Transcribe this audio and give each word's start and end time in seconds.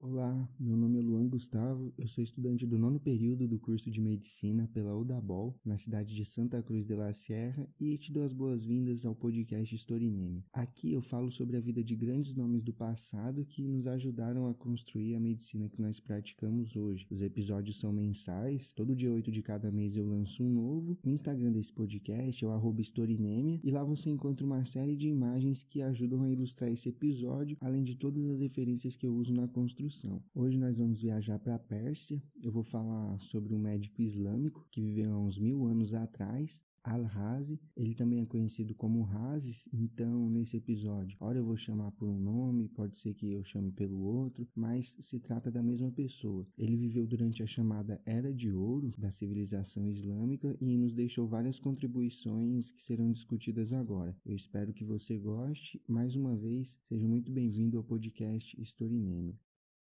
Olá, 0.00 0.48
meu 0.60 0.76
nome 0.76 1.00
é 1.00 1.02
Luan 1.02 1.26
Gustavo, 1.26 1.92
eu 1.98 2.06
sou 2.06 2.22
estudante 2.22 2.64
do 2.64 2.78
nono 2.78 3.00
período 3.00 3.48
do 3.48 3.58
curso 3.58 3.90
de 3.90 4.00
Medicina 4.00 4.70
pela 4.72 4.96
UDABOL, 4.96 5.58
na 5.64 5.76
cidade 5.76 6.14
de 6.14 6.24
Santa 6.24 6.62
Cruz 6.62 6.86
de 6.86 6.94
la 6.94 7.12
Sierra, 7.12 7.68
e 7.80 7.98
te 7.98 8.12
dou 8.12 8.22
as 8.22 8.32
boas-vindas 8.32 9.04
ao 9.04 9.12
podcast 9.12 9.74
Storineme. 9.74 10.44
Aqui 10.52 10.92
eu 10.92 11.02
falo 11.02 11.32
sobre 11.32 11.56
a 11.56 11.60
vida 11.60 11.82
de 11.82 11.96
grandes 11.96 12.36
nomes 12.36 12.62
do 12.62 12.72
passado 12.72 13.44
que 13.44 13.66
nos 13.66 13.88
ajudaram 13.88 14.46
a 14.46 14.54
construir 14.54 15.16
a 15.16 15.20
medicina 15.20 15.68
que 15.68 15.82
nós 15.82 15.98
praticamos 15.98 16.76
hoje. 16.76 17.04
Os 17.10 17.20
episódios 17.20 17.80
são 17.80 17.92
mensais, 17.92 18.72
todo 18.72 18.94
dia 18.94 19.12
8 19.12 19.32
de 19.32 19.42
cada 19.42 19.72
mês 19.72 19.96
eu 19.96 20.06
lanço 20.06 20.44
um 20.44 20.48
novo. 20.48 20.96
O 21.04 21.10
Instagram 21.10 21.50
desse 21.50 21.72
podcast 21.72 22.44
é 22.44 22.46
o 22.46 22.52
arroba 22.52 22.80
e 22.80 23.70
lá 23.72 23.82
você 23.82 24.10
encontra 24.10 24.46
uma 24.46 24.64
série 24.64 24.94
de 24.94 25.08
imagens 25.08 25.64
que 25.64 25.82
ajudam 25.82 26.22
a 26.22 26.30
ilustrar 26.30 26.70
esse 26.70 26.88
episódio, 26.88 27.56
além 27.60 27.82
de 27.82 27.96
todas 27.96 28.28
as 28.28 28.38
referências 28.40 28.94
que 28.94 29.04
eu 29.04 29.12
uso 29.12 29.34
na 29.34 29.48
construção 29.48 29.87
Hoje 30.34 30.58
nós 30.58 30.76
vamos 30.76 31.00
viajar 31.00 31.38
para 31.38 31.54
a 31.54 31.58
Pérsia. 31.58 32.22
Eu 32.42 32.52
vou 32.52 32.62
falar 32.62 33.18
sobre 33.22 33.54
um 33.54 33.58
médico 33.58 34.02
islâmico 34.02 34.68
que 34.70 34.82
viveu 34.82 35.10
há 35.14 35.18
uns 35.18 35.38
mil 35.38 35.64
anos 35.64 35.94
atrás. 35.94 36.62
Al-Razi, 36.84 37.58
ele 37.74 37.94
também 37.94 38.20
é 38.20 38.26
conhecido 38.26 38.74
como 38.74 39.02
Razes, 39.02 39.66
então 39.72 40.28
nesse 40.28 40.58
episódio, 40.58 41.16
ora 41.20 41.38
eu 41.38 41.44
vou 41.44 41.56
chamar 41.56 41.90
por 41.92 42.06
um 42.06 42.18
nome, 42.18 42.68
pode 42.68 42.98
ser 42.98 43.14
que 43.14 43.32
eu 43.32 43.42
chame 43.42 43.72
pelo 43.72 43.98
outro, 43.98 44.46
mas 44.54 44.96
se 45.00 45.18
trata 45.20 45.50
da 45.50 45.62
mesma 45.62 45.90
pessoa. 45.90 46.46
Ele 46.56 46.76
viveu 46.76 47.06
durante 47.06 47.42
a 47.42 47.46
chamada 47.46 48.00
Era 48.04 48.32
de 48.32 48.52
Ouro 48.52 48.92
da 48.96 49.10
civilização 49.10 49.88
islâmica 49.88 50.54
e 50.60 50.76
nos 50.76 50.94
deixou 50.94 51.26
várias 51.26 51.58
contribuições 51.58 52.70
que 52.70 52.82
serão 52.82 53.10
discutidas 53.10 53.72
agora. 53.72 54.14
Eu 54.24 54.36
espero 54.36 54.72
que 54.72 54.84
você 54.84 55.18
goste. 55.18 55.82
Mais 55.88 56.14
uma 56.14 56.36
vez, 56.36 56.78
seja 56.84 57.08
muito 57.08 57.32
bem-vindo 57.32 57.78
ao 57.78 57.84
podcast 57.84 58.54
Storiname. 58.60 59.38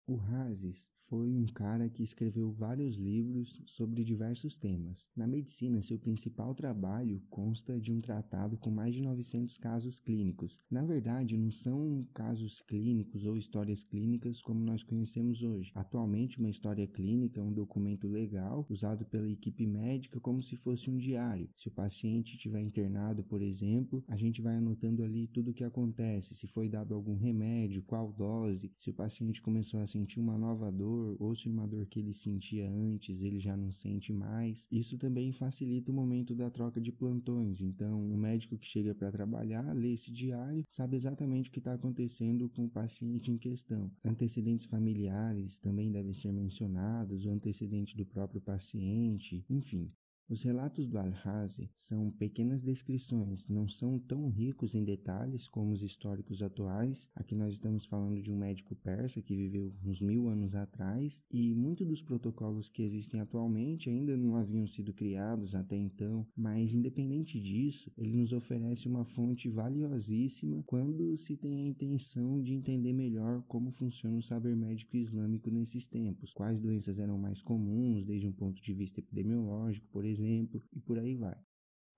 O 0.07 0.17
Razes 0.17 0.91
foi 1.09 1.33
um 1.33 1.47
cara 1.47 1.89
que 1.89 2.03
escreveu 2.03 2.51
vários 2.51 2.95
livros 2.95 3.59
sobre 3.65 4.03
diversos 4.03 4.55
temas. 4.55 5.09
Na 5.15 5.25
medicina, 5.25 5.81
seu 5.81 5.97
principal 5.97 6.53
trabalho 6.53 7.23
consta 7.27 7.79
de 7.79 7.91
um 7.91 7.99
tratado 7.99 8.55
com 8.55 8.69
mais 8.69 8.93
de 8.93 9.01
900 9.01 9.57
casos 9.57 9.99
clínicos. 9.99 10.59
Na 10.69 10.83
verdade, 10.83 11.35
não 11.35 11.49
são 11.49 12.07
casos 12.13 12.61
clínicos 12.61 13.25
ou 13.25 13.35
histórias 13.35 13.83
clínicas 13.83 14.43
como 14.43 14.63
nós 14.63 14.83
conhecemos 14.83 15.41
hoje. 15.41 15.71
Atualmente, 15.73 16.37
uma 16.37 16.51
história 16.51 16.85
clínica 16.85 17.39
é 17.39 17.43
um 17.43 17.53
documento 17.53 18.07
legal 18.07 18.63
usado 18.69 19.05
pela 19.05 19.29
equipe 19.29 19.65
médica 19.65 20.19
como 20.19 20.39
se 20.39 20.55
fosse 20.55 20.87
um 20.87 20.97
diário. 20.97 21.49
Se 21.57 21.67
o 21.67 21.71
paciente 21.71 22.35
estiver 22.35 22.61
internado, 22.61 23.23
por 23.23 23.41
exemplo, 23.41 24.03
a 24.07 24.15
gente 24.15 24.39
vai 24.39 24.55
anotando 24.55 25.03
ali 25.03 25.27
tudo 25.27 25.49
o 25.49 25.53
que 25.53 25.63
acontece, 25.63 26.35
se 26.35 26.47
foi 26.47 26.69
dado 26.69 26.93
algum 26.93 27.15
remédio, 27.15 27.81
qual 27.81 28.13
dose, 28.13 28.71
se 28.77 28.91
o 28.91 28.93
paciente 28.93 29.41
começou 29.41 29.79
a 29.79 29.94
sentir 29.95 30.19
uma 30.19 30.37
nova 30.37 30.69
dor 30.69 31.15
ou 31.21 31.33
se 31.33 31.47
uma 31.47 31.65
dor 31.65 31.85
que 31.85 32.01
ele 32.01 32.11
sentia 32.11 32.69
antes 32.69 33.23
ele 33.23 33.39
já 33.39 33.55
não 33.55 33.71
sente 33.71 34.11
mais. 34.11 34.67
Isso 34.69 34.97
também 34.97 35.31
facilita 35.31 35.89
o 35.89 35.95
momento 35.95 36.35
da 36.35 36.49
troca 36.49 36.81
de 36.81 36.91
plantões. 36.91 37.61
Então, 37.61 38.11
o 38.11 38.17
médico 38.17 38.57
que 38.57 38.67
chega 38.67 38.93
para 38.93 39.09
trabalhar 39.09 39.73
lê 39.73 39.93
esse 39.93 40.11
diário, 40.11 40.65
sabe 40.67 40.97
exatamente 40.97 41.49
o 41.49 41.53
que 41.53 41.59
está 41.59 41.73
acontecendo 41.73 42.49
com 42.49 42.65
o 42.65 42.69
paciente 42.69 43.31
em 43.31 43.37
questão. 43.37 43.89
Antecedentes 44.03 44.65
familiares 44.65 45.59
também 45.59 45.89
devem 45.89 46.11
ser 46.11 46.33
mencionados, 46.33 47.25
o 47.25 47.29
antecedente 47.29 47.95
do 47.95 48.05
próprio 48.05 48.41
paciente, 48.41 49.45
enfim. 49.49 49.87
Os 50.27 50.41
relatos 50.41 50.87
do 50.87 50.97
Al-Razi 50.97 51.69
são 51.75 52.09
pequenas 52.09 52.63
descrições, 52.63 53.47
não 53.47 53.67
são 53.67 53.99
tão 53.99 54.27
ricos 54.27 54.73
em 54.73 54.83
detalhes 54.83 55.47
como 55.47 55.71
os 55.71 55.83
históricos 55.83 56.41
atuais. 56.41 57.07
Aqui 57.13 57.35
nós 57.35 57.53
estamos 57.53 57.85
falando 57.85 58.19
de 58.19 58.31
um 58.31 58.37
médico 58.37 58.75
persa 58.75 59.21
que 59.21 59.35
viveu 59.35 59.71
uns 59.85 60.01
mil 60.01 60.27
anos 60.27 60.55
atrás 60.55 61.21
e 61.31 61.53
muitos 61.53 61.85
dos 61.85 62.01
protocolos 62.01 62.69
que 62.69 62.81
existem 62.81 63.19
atualmente 63.19 63.87
ainda 63.87 64.17
não 64.17 64.35
haviam 64.35 64.65
sido 64.65 64.91
criados 64.95 65.53
até 65.53 65.77
então, 65.77 66.25
mas 66.35 66.73
independente 66.73 67.39
disso, 67.39 67.91
ele 67.95 68.17
nos 68.17 68.33
oferece 68.33 68.87
uma 68.87 69.05
fonte 69.05 69.47
valiosíssima 69.47 70.63
quando 70.65 71.15
se 71.17 71.37
tem 71.37 71.59
a 71.59 71.67
intenção 71.67 72.41
de 72.41 72.55
entender 72.55 72.93
melhor 72.93 73.43
como 73.43 73.71
funciona 73.71 74.17
o 74.17 74.23
saber 74.23 74.55
médico 74.55 74.97
islâmico 74.97 75.51
nesses 75.51 75.85
tempos, 75.85 76.33
quais 76.33 76.59
doenças 76.59 76.97
eram 76.97 77.15
mais 77.15 77.43
comuns 77.43 78.07
desde 78.07 78.27
um 78.27 78.31
ponto 78.31 78.59
de 78.59 78.73
vista 78.73 78.99
epidemiológico, 78.99 79.87
por 79.89 80.03
exemplo 80.03 80.14
exemplo, 80.15 80.63
e 80.73 80.79
por 80.81 80.97
aí 80.99 81.15
vai. 81.15 81.35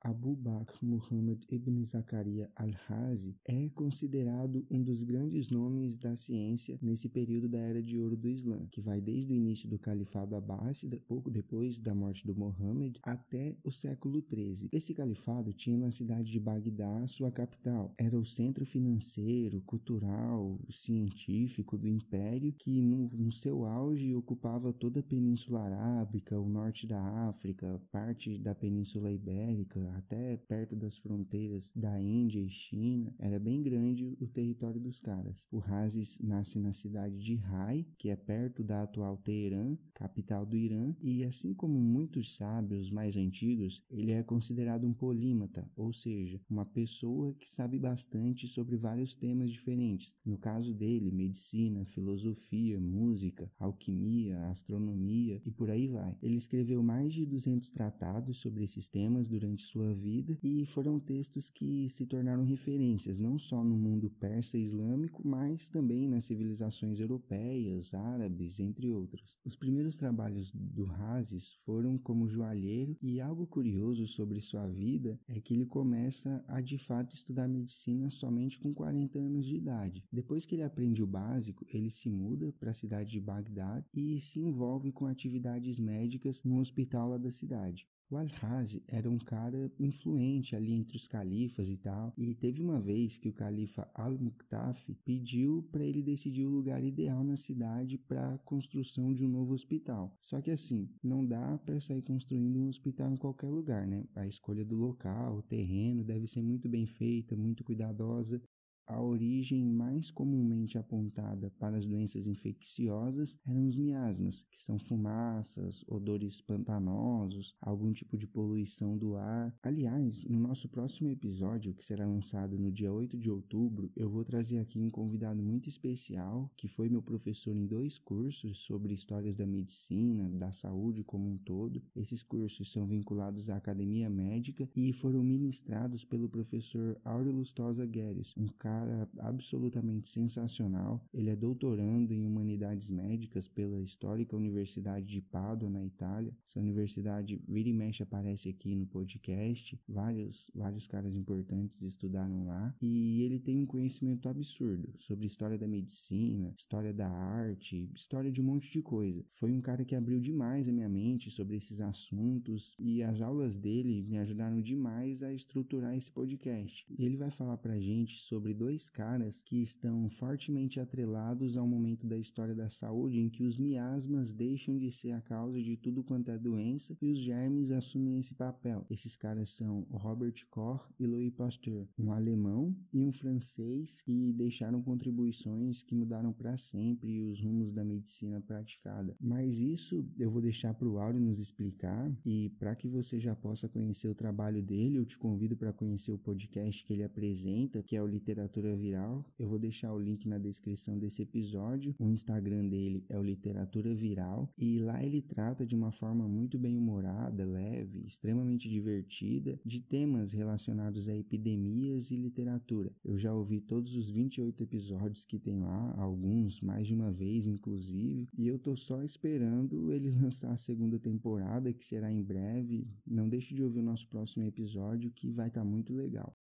Abu 0.07 0.37
Bakr 0.37 0.85
Muhammad 0.85 1.43
ibn 1.49 1.83
Zakaria 1.83 2.49
al-Razi 2.55 3.35
é 3.43 3.67
considerado 3.67 4.65
um 4.71 4.81
dos 4.81 5.03
grandes 5.03 5.49
nomes 5.49 5.97
da 5.97 6.15
ciência 6.15 6.79
nesse 6.81 7.09
período 7.09 7.49
da 7.49 7.57
Era 7.57 7.83
de 7.83 7.99
Ouro 7.99 8.15
do 8.15 8.29
Islã, 8.29 8.65
que 8.71 8.79
vai 8.79 9.01
desde 9.01 9.33
o 9.33 9.35
início 9.35 9.67
do 9.67 9.77
Califado 9.77 10.33
Abássida, 10.33 10.97
pouco 11.09 11.29
depois 11.29 11.81
da 11.81 11.93
morte 11.93 12.25
do 12.25 12.33
Muhammad, 12.33 12.95
até 13.03 13.57
o 13.65 13.69
século 13.69 14.23
XIII. 14.33 14.69
Esse 14.71 14.93
califado 14.93 15.51
tinha 15.51 15.77
na 15.77 15.91
cidade 15.91 16.31
de 16.31 16.39
Bagdá 16.39 17.05
sua 17.05 17.29
capital. 17.29 17.93
Era 17.97 18.17
o 18.17 18.23
centro 18.23 18.65
financeiro, 18.65 19.59
cultural, 19.65 20.57
científico 20.69 21.77
do 21.77 21.85
império 21.85 22.53
que, 22.53 22.81
no, 22.81 23.09
no 23.09 23.31
seu 23.33 23.65
auge, 23.65 24.15
ocupava 24.15 24.71
toda 24.71 25.01
a 25.01 25.03
Península 25.03 25.63
Arábica, 25.63 26.39
o 26.39 26.47
norte 26.47 26.87
da 26.87 27.27
África, 27.27 27.81
parte 27.91 28.37
da 28.37 28.55
Península 28.55 29.11
Ibérica, 29.11 29.96
até 29.97 30.37
perto 30.37 30.75
das 30.75 30.97
fronteiras 30.97 31.71
da 31.75 31.99
Índia 32.01 32.39
e 32.39 32.49
China, 32.49 33.13
era 33.19 33.39
bem 33.39 33.61
grande 33.61 34.15
o 34.19 34.27
território 34.27 34.79
dos 34.79 35.01
caras. 35.01 35.47
O 35.51 35.57
Razes 35.57 36.19
nasce 36.19 36.59
na 36.59 36.71
cidade 36.71 37.17
de 37.17 37.35
Rai, 37.35 37.85
que 37.97 38.09
é 38.09 38.15
perto 38.15 38.63
da 38.63 38.83
atual 38.83 39.17
Teherã, 39.17 39.77
capital 39.93 40.45
do 40.45 40.55
Irã, 40.55 40.93
e 41.01 41.23
assim 41.23 41.53
como 41.53 41.79
muitos 41.79 42.35
sábios 42.37 42.91
mais 42.91 43.17
antigos, 43.17 43.83
ele 43.89 44.11
é 44.11 44.23
considerado 44.23 44.85
um 44.85 44.93
polímata, 44.93 45.69
ou 45.75 45.91
seja, 45.91 46.39
uma 46.49 46.65
pessoa 46.65 47.33
que 47.33 47.49
sabe 47.49 47.79
bastante 47.79 48.47
sobre 48.47 48.77
vários 48.77 49.15
temas 49.15 49.51
diferentes. 49.51 50.15
No 50.23 50.37
caso 50.37 50.73
dele, 50.73 51.11
medicina, 51.11 51.85
filosofia, 51.85 52.79
música, 52.79 53.51
alquimia, 53.59 54.47
astronomia 54.47 55.41
e 55.45 55.51
por 55.51 55.69
aí 55.69 55.87
vai. 55.87 56.15
Ele 56.21 56.35
escreveu 56.35 56.83
mais 56.83 57.13
de 57.13 57.25
200 57.25 57.69
tratados 57.71 58.37
sobre 58.39 58.63
esses 58.63 58.87
temas 58.87 59.27
durante 59.27 59.63
sua 59.63 59.86
sua 59.87 59.93
vida 59.93 60.37
e 60.43 60.65
foram 60.65 60.99
textos 60.99 61.49
que 61.49 61.87
se 61.87 62.05
tornaram 62.05 62.43
referências 62.43 63.19
não 63.19 63.39
só 63.39 63.63
no 63.63 63.77
mundo 63.77 64.09
persa 64.09 64.57
e 64.57 64.61
islâmico, 64.61 65.25
mas 65.25 65.69
também 65.69 66.09
nas 66.09 66.25
civilizações 66.25 66.99
europeias, 66.99 67.93
árabes, 67.93 68.59
entre 68.59 68.91
outros. 68.91 69.37
Os 69.45 69.55
primeiros 69.55 69.97
trabalhos 69.97 70.51
do 70.51 70.83
Razes 70.83 71.53
foram 71.65 71.97
como 71.97 72.27
joalheiro 72.27 72.97
e 73.01 73.21
algo 73.21 73.47
curioso 73.47 74.05
sobre 74.05 74.41
sua 74.41 74.67
vida 74.67 75.17
é 75.27 75.39
que 75.39 75.53
ele 75.53 75.65
começa 75.65 76.43
a 76.47 76.59
de 76.59 76.77
fato 76.77 77.15
estudar 77.15 77.47
medicina 77.47 78.09
somente 78.09 78.59
com 78.59 78.73
40 78.73 79.17
anos 79.19 79.45
de 79.45 79.55
idade. 79.55 80.03
Depois 80.11 80.45
que 80.45 80.55
ele 80.55 80.63
aprende 80.63 81.01
o 81.01 81.07
básico, 81.07 81.65
ele 81.69 81.89
se 81.89 82.09
muda 82.09 82.53
para 82.59 82.71
a 82.71 82.73
cidade 82.73 83.11
de 83.11 83.21
Bagdá 83.21 83.83
e 83.93 84.19
se 84.19 84.39
envolve 84.41 84.91
com 84.91 85.05
atividades 85.05 85.79
médicas 85.79 86.43
no 86.43 86.59
hospital 86.59 87.09
lá 87.09 87.17
da 87.17 87.31
cidade. 87.31 87.87
O 88.09 88.15
Al-Razi 88.15 88.81
era 88.87 89.09
um 89.09 89.17
cara 89.17 89.69
influente 89.77 90.55
ali 90.55 90.71
entre 90.71 90.95
os 90.95 91.09
califas 91.09 91.69
e 91.69 91.77
tal, 91.77 92.13
e 92.17 92.33
teve 92.33 92.61
uma 92.61 92.79
vez 92.79 93.17
que 93.17 93.27
o 93.27 93.33
califa 93.33 93.85
Al-Muqtaf 93.93 94.95
pediu 95.03 95.67
para 95.73 95.83
ele 95.83 96.01
decidir 96.01 96.45
o 96.45 96.49
lugar 96.49 96.81
ideal 96.81 97.21
na 97.21 97.35
cidade 97.35 97.97
para 97.97 98.33
a 98.33 98.37
construção 98.37 99.11
de 99.11 99.25
um 99.25 99.29
novo 99.29 99.53
hospital. 99.53 100.15
Só 100.21 100.39
que 100.39 100.49
assim, 100.49 100.89
não 101.03 101.25
dá 101.25 101.57
para 101.57 101.81
sair 101.81 102.01
construindo 102.01 102.57
um 102.57 102.69
hospital 102.69 103.11
em 103.11 103.17
qualquer 103.17 103.49
lugar, 103.49 103.85
né? 103.85 104.05
A 104.15 104.25
escolha 104.25 104.63
do 104.63 104.77
local, 104.77 105.39
o 105.39 105.43
terreno 105.43 106.01
deve 106.01 106.27
ser 106.27 106.41
muito 106.41 106.69
bem 106.69 106.85
feita, 106.85 107.35
muito 107.35 107.61
cuidadosa, 107.61 108.41
a 108.87 109.01
origem 109.01 109.65
mais 109.65 110.09
comumente 110.09 110.77
apontada 110.77 111.51
para 111.59 111.77
as 111.77 111.85
doenças 111.85 112.25
infecciosas 112.25 113.37
eram 113.45 113.65
os 113.65 113.75
miasmas, 113.75 114.43
que 114.49 114.57
são 114.57 114.79
fumaças, 114.79 115.83
odores 115.87 116.39
pantanosos, 116.39 117.53
algum 117.59 117.91
tipo 117.91 118.17
de 118.17 118.25
poluição 118.25 118.97
do 118.97 119.15
ar. 119.15 119.53
Aliás, 119.61 120.23
no 120.23 120.39
nosso 120.39 120.69
próximo 120.69 121.09
episódio, 121.09 121.73
que 121.73 121.83
será 121.83 122.07
lançado 122.07 122.57
no 122.57 122.71
dia 122.71 122.91
8 122.91 123.17
de 123.17 123.29
outubro, 123.29 123.91
eu 123.95 124.09
vou 124.09 124.23
trazer 124.23 124.59
aqui 124.59 124.79
um 124.79 124.89
convidado 124.89 125.43
muito 125.43 125.67
especial, 125.67 126.49
que 126.55 126.67
foi 126.67 126.87
meu 126.87 127.01
professor 127.01 127.55
em 127.55 127.65
dois 127.65 127.97
cursos 127.97 128.59
sobre 128.59 128.93
histórias 128.93 129.35
da 129.35 129.45
medicina, 129.45 130.29
da 130.29 130.53
saúde 130.53 131.03
como 131.03 131.29
um 131.29 131.37
todo. 131.37 131.83
Esses 131.95 132.23
cursos 132.23 132.71
são 132.71 132.87
vinculados 132.87 133.49
à 133.49 133.57
academia 133.57 134.09
médica 134.09 134.69
e 134.75 134.93
foram 134.93 135.23
ministrados 135.23 136.05
pelo 136.05 136.29
professor 136.29 136.99
Aurelio 137.03 137.43
Tosa 137.53 137.85
Guérios, 137.85 138.33
um 138.37 138.47
cara 138.47 138.76
cara 138.77 139.09
absolutamente 139.19 140.07
sensacional. 140.07 141.03
Ele 141.13 141.29
é 141.29 141.35
doutorando 141.35 142.13
em 142.13 142.25
humanidades 142.25 142.89
médicas 142.89 143.47
pela 143.47 143.81
histórica 143.81 144.35
Universidade 144.35 145.05
de 145.05 145.21
Pádua, 145.21 145.69
na 145.69 145.83
Itália. 145.83 146.35
Essa 146.45 146.59
universidade 146.59 147.41
vira 147.47 147.69
e 147.69 147.73
mexe 147.73 148.03
aparece 148.03 148.49
aqui 148.49 148.75
no 148.75 148.85
podcast. 148.85 149.79
Vários, 149.87 150.51
vários 150.53 150.85
caras 150.87 151.15
importantes 151.15 151.81
estudaram 151.81 152.45
lá 152.45 152.75
e 152.81 153.21
ele 153.23 153.39
tem 153.39 153.57
um 153.57 153.65
conhecimento 153.65 154.29
absurdo 154.29 154.93
sobre 154.97 155.25
história 155.25 155.57
da 155.57 155.67
medicina, 155.67 156.53
história 156.57 156.93
da 156.93 157.09
arte, 157.09 157.89
história 157.93 158.31
de 158.31 158.41
um 158.41 158.45
monte 158.45 158.71
de 158.71 158.81
coisa. 158.81 159.25
Foi 159.31 159.51
um 159.51 159.61
cara 159.61 159.85
que 159.85 159.95
abriu 159.95 160.19
demais 160.19 160.67
a 160.67 160.71
minha 160.71 160.89
mente 160.89 161.31
sobre 161.31 161.55
esses 161.55 161.81
assuntos 161.81 162.75
e 162.79 163.01
as 163.01 163.21
aulas 163.21 163.57
dele 163.57 164.03
me 164.03 164.17
ajudaram 164.17 164.61
demais 164.61 165.23
a 165.23 165.33
estruturar 165.33 165.95
esse 165.95 166.11
podcast. 166.11 166.85
E 166.97 167.05
ele 167.05 167.17
vai 167.17 167.31
falar 167.31 167.57
pra 167.57 167.79
gente 167.79 168.19
sobre 168.19 168.53
dois 168.53 168.66
caras 168.89 169.41
que 169.41 169.61
estão 169.61 170.09
fortemente 170.09 170.79
atrelados 170.79 171.55
ao 171.55 171.65
momento 171.65 172.05
da 172.05 172.17
história 172.17 172.53
da 172.53 172.67
saúde 172.67 173.19
em 173.19 173.29
que 173.29 173.43
os 173.43 173.57
miasmas 173.57 174.33
deixam 174.33 174.77
de 174.77 174.91
ser 174.91 175.11
a 175.11 175.21
causa 175.21 175.61
de 175.61 175.77
tudo 175.77 176.03
quanto 176.03 176.31
é 176.31 176.37
doença 176.37 176.97
e 177.01 177.09
os 177.09 177.17
germes 177.17 177.71
assumem 177.71 178.19
esse 178.19 178.35
papel. 178.35 178.85
Esses 178.89 179.15
caras 179.15 179.51
são 179.51 179.87
Robert 179.89 180.35
Koch 180.49 180.83
e 180.99 181.07
Louis 181.07 181.31
Pasteur, 181.33 181.87
um 181.97 182.11
alemão 182.11 182.75
e 182.91 183.01
um 183.01 183.11
francês 183.11 184.01
que 184.01 184.33
deixaram 184.33 184.81
contribuições 184.81 185.81
que 185.81 185.95
mudaram 185.95 186.33
para 186.33 186.57
sempre 186.57 187.21
os 187.21 187.39
rumos 187.39 187.71
da 187.71 187.85
medicina 187.85 188.41
praticada. 188.41 189.15
Mas 189.19 189.61
isso 189.61 190.05
eu 190.19 190.29
vou 190.29 190.41
deixar 190.41 190.73
para 190.73 190.87
o 190.87 190.99
Áureo 190.99 191.21
nos 191.21 191.39
explicar 191.39 192.11
e 192.25 192.49
para 192.59 192.75
que 192.75 192.89
você 192.89 193.17
já 193.17 193.33
possa 193.35 193.69
conhecer 193.69 194.09
o 194.09 194.15
trabalho 194.15 194.61
dele, 194.61 194.97
eu 194.97 195.05
te 195.05 195.17
convido 195.17 195.55
para 195.55 195.71
conhecer 195.71 196.11
o 196.11 196.17
podcast 196.17 196.83
que 196.83 196.93
ele 196.93 197.03
apresenta, 197.03 197.81
que 197.81 197.95
é 197.95 198.01
o 198.01 198.07
Literatura 198.07 198.56
Viral. 198.75 199.25
Eu 199.37 199.47
vou 199.47 199.59
deixar 199.59 199.93
o 199.93 199.99
link 199.99 200.27
na 200.27 200.37
descrição 200.37 200.97
desse 200.97 201.21
episódio. 201.21 201.95
O 201.99 202.09
Instagram 202.09 202.67
dele 202.67 203.05
é 203.09 203.17
o 203.17 203.23
Literatura 203.23 203.93
Viral 203.93 204.51
e 204.57 204.79
lá 204.79 205.03
ele 205.03 205.21
trata 205.21 205.65
de 205.65 205.75
uma 205.75 205.91
forma 205.91 206.27
muito 206.27 206.57
bem 206.57 206.77
humorada, 206.77 207.45
leve, 207.45 208.03
extremamente 208.05 208.69
divertida, 208.69 209.59
de 209.65 209.81
temas 209.81 210.31
relacionados 210.31 211.07
a 211.09 211.15
epidemias 211.15 212.11
e 212.11 212.15
literatura. 212.15 212.91
Eu 213.03 213.17
já 213.17 213.33
ouvi 213.33 213.61
todos 213.61 213.95
os 213.95 214.09
28 214.09 214.63
episódios 214.63 215.25
que 215.25 215.39
tem 215.39 215.59
lá, 215.59 215.93
alguns 215.97 216.61
mais 216.61 216.87
de 216.87 216.93
uma 216.93 217.11
vez 217.11 217.47
inclusive, 217.47 218.27
e 218.37 218.47
eu 218.47 218.57
tô 218.57 218.75
só 218.75 219.03
esperando 219.03 219.91
ele 219.91 220.09
lançar 220.21 220.51
a 220.51 220.57
segunda 220.57 220.99
temporada, 220.99 221.73
que 221.73 221.85
será 221.85 222.11
em 222.11 222.23
breve. 222.23 222.87
Não 223.05 223.29
deixe 223.29 223.53
de 223.53 223.63
ouvir 223.63 223.79
o 223.79 223.83
nosso 223.83 224.07
próximo 224.07 224.45
episódio 224.45 225.11
que 225.11 225.31
vai 225.31 225.47
estar 225.47 225.61
tá 225.61 225.65
muito 225.65 225.93
legal. 225.93 226.35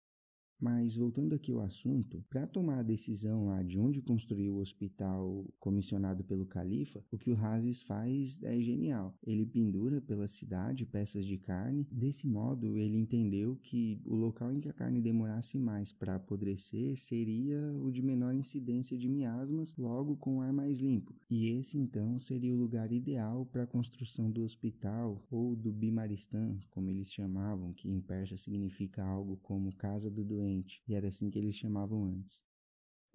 Mas 0.58 0.96
voltando 0.96 1.34
aqui 1.34 1.52
ao 1.52 1.60
assunto, 1.60 2.24
para 2.30 2.46
tomar 2.46 2.78
a 2.78 2.82
decisão 2.82 3.44
lá 3.44 3.62
de 3.62 3.78
onde 3.78 4.00
construir 4.00 4.48
o 4.48 4.56
hospital 4.56 5.44
comissionado 5.58 6.24
pelo 6.24 6.46
califa, 6.46 7.04
o 7.10 7.18
que 7.18 7.30
o 7.30 7.34
Razes 7.34 7.82
faz 7.82 8.42
é 8.42 8.58
genial. 8.58 9.14
Ele 9.22 9.44
pendura 9.44 10.00
pela 10.00 10.26
cidade 10.26 10.86
peças 10.86 11.26
de 11.26 11.36
carne. 11.36 11.86
Desse 11.92 12.26
modo, 12.26 12.78
ele 12.78 12.96
entendeu 12.96 13.56
que 13.62 14.00
o 14.06 14.14
local 14.14 14.50
em 14.50 14.60
que 14.60 14.68
a 14.68 14.72
carne 14.72 15.00
demorasse 15.00 15.58
mais 15.58 15.92
para 15.92 16.16
apodrecer 16.16 16.96
seria 16.96 17.60
o 17.74 17.90
de 17.90 18.02
menor 18.02 18.34
incidência 18.34 18.96
de 18.96 19.08
miasmas, 19.08 19.76
logo 19.76 20.16
com 20.16 20.40
ar 20.40 20.52
mais 20.52 20.80
limpo. 20.80 21.14
E 21.28 21.48
esse 21.48 21.78
então 21.78 22.18
seria 22.18 22.54
o 22.54 22.58
lugar 22.58 22.90
ideal 22.92 23.44
para 23.44 23.64
a 23.64 23.66
construção 23.66 24.30
do 24.30 24.42
hospital 24.42 25.22
ou 25.30 25.54
do 25.54 25.70
Bimaristan, 25.70 26.58
como 26.70 26.88
eles 26.88 27.12
chamavam, 27.12 27.74
que 27.74 27.90
em 27.90 28.00
persa 28.00 28.36
significa 28.36 29.04
algo 29.04 29.36
como 29.42 29.74
casa 29.74 30.10
do 30.10 30.24
doente 30.24 30.45
e 30.88 30.94
era 30.94 31.08
assim 31.08 31.30
que 31.30 31.38
eles 31.38 31.56
chamavam 31.56 32.04
antes. 32.06 32.42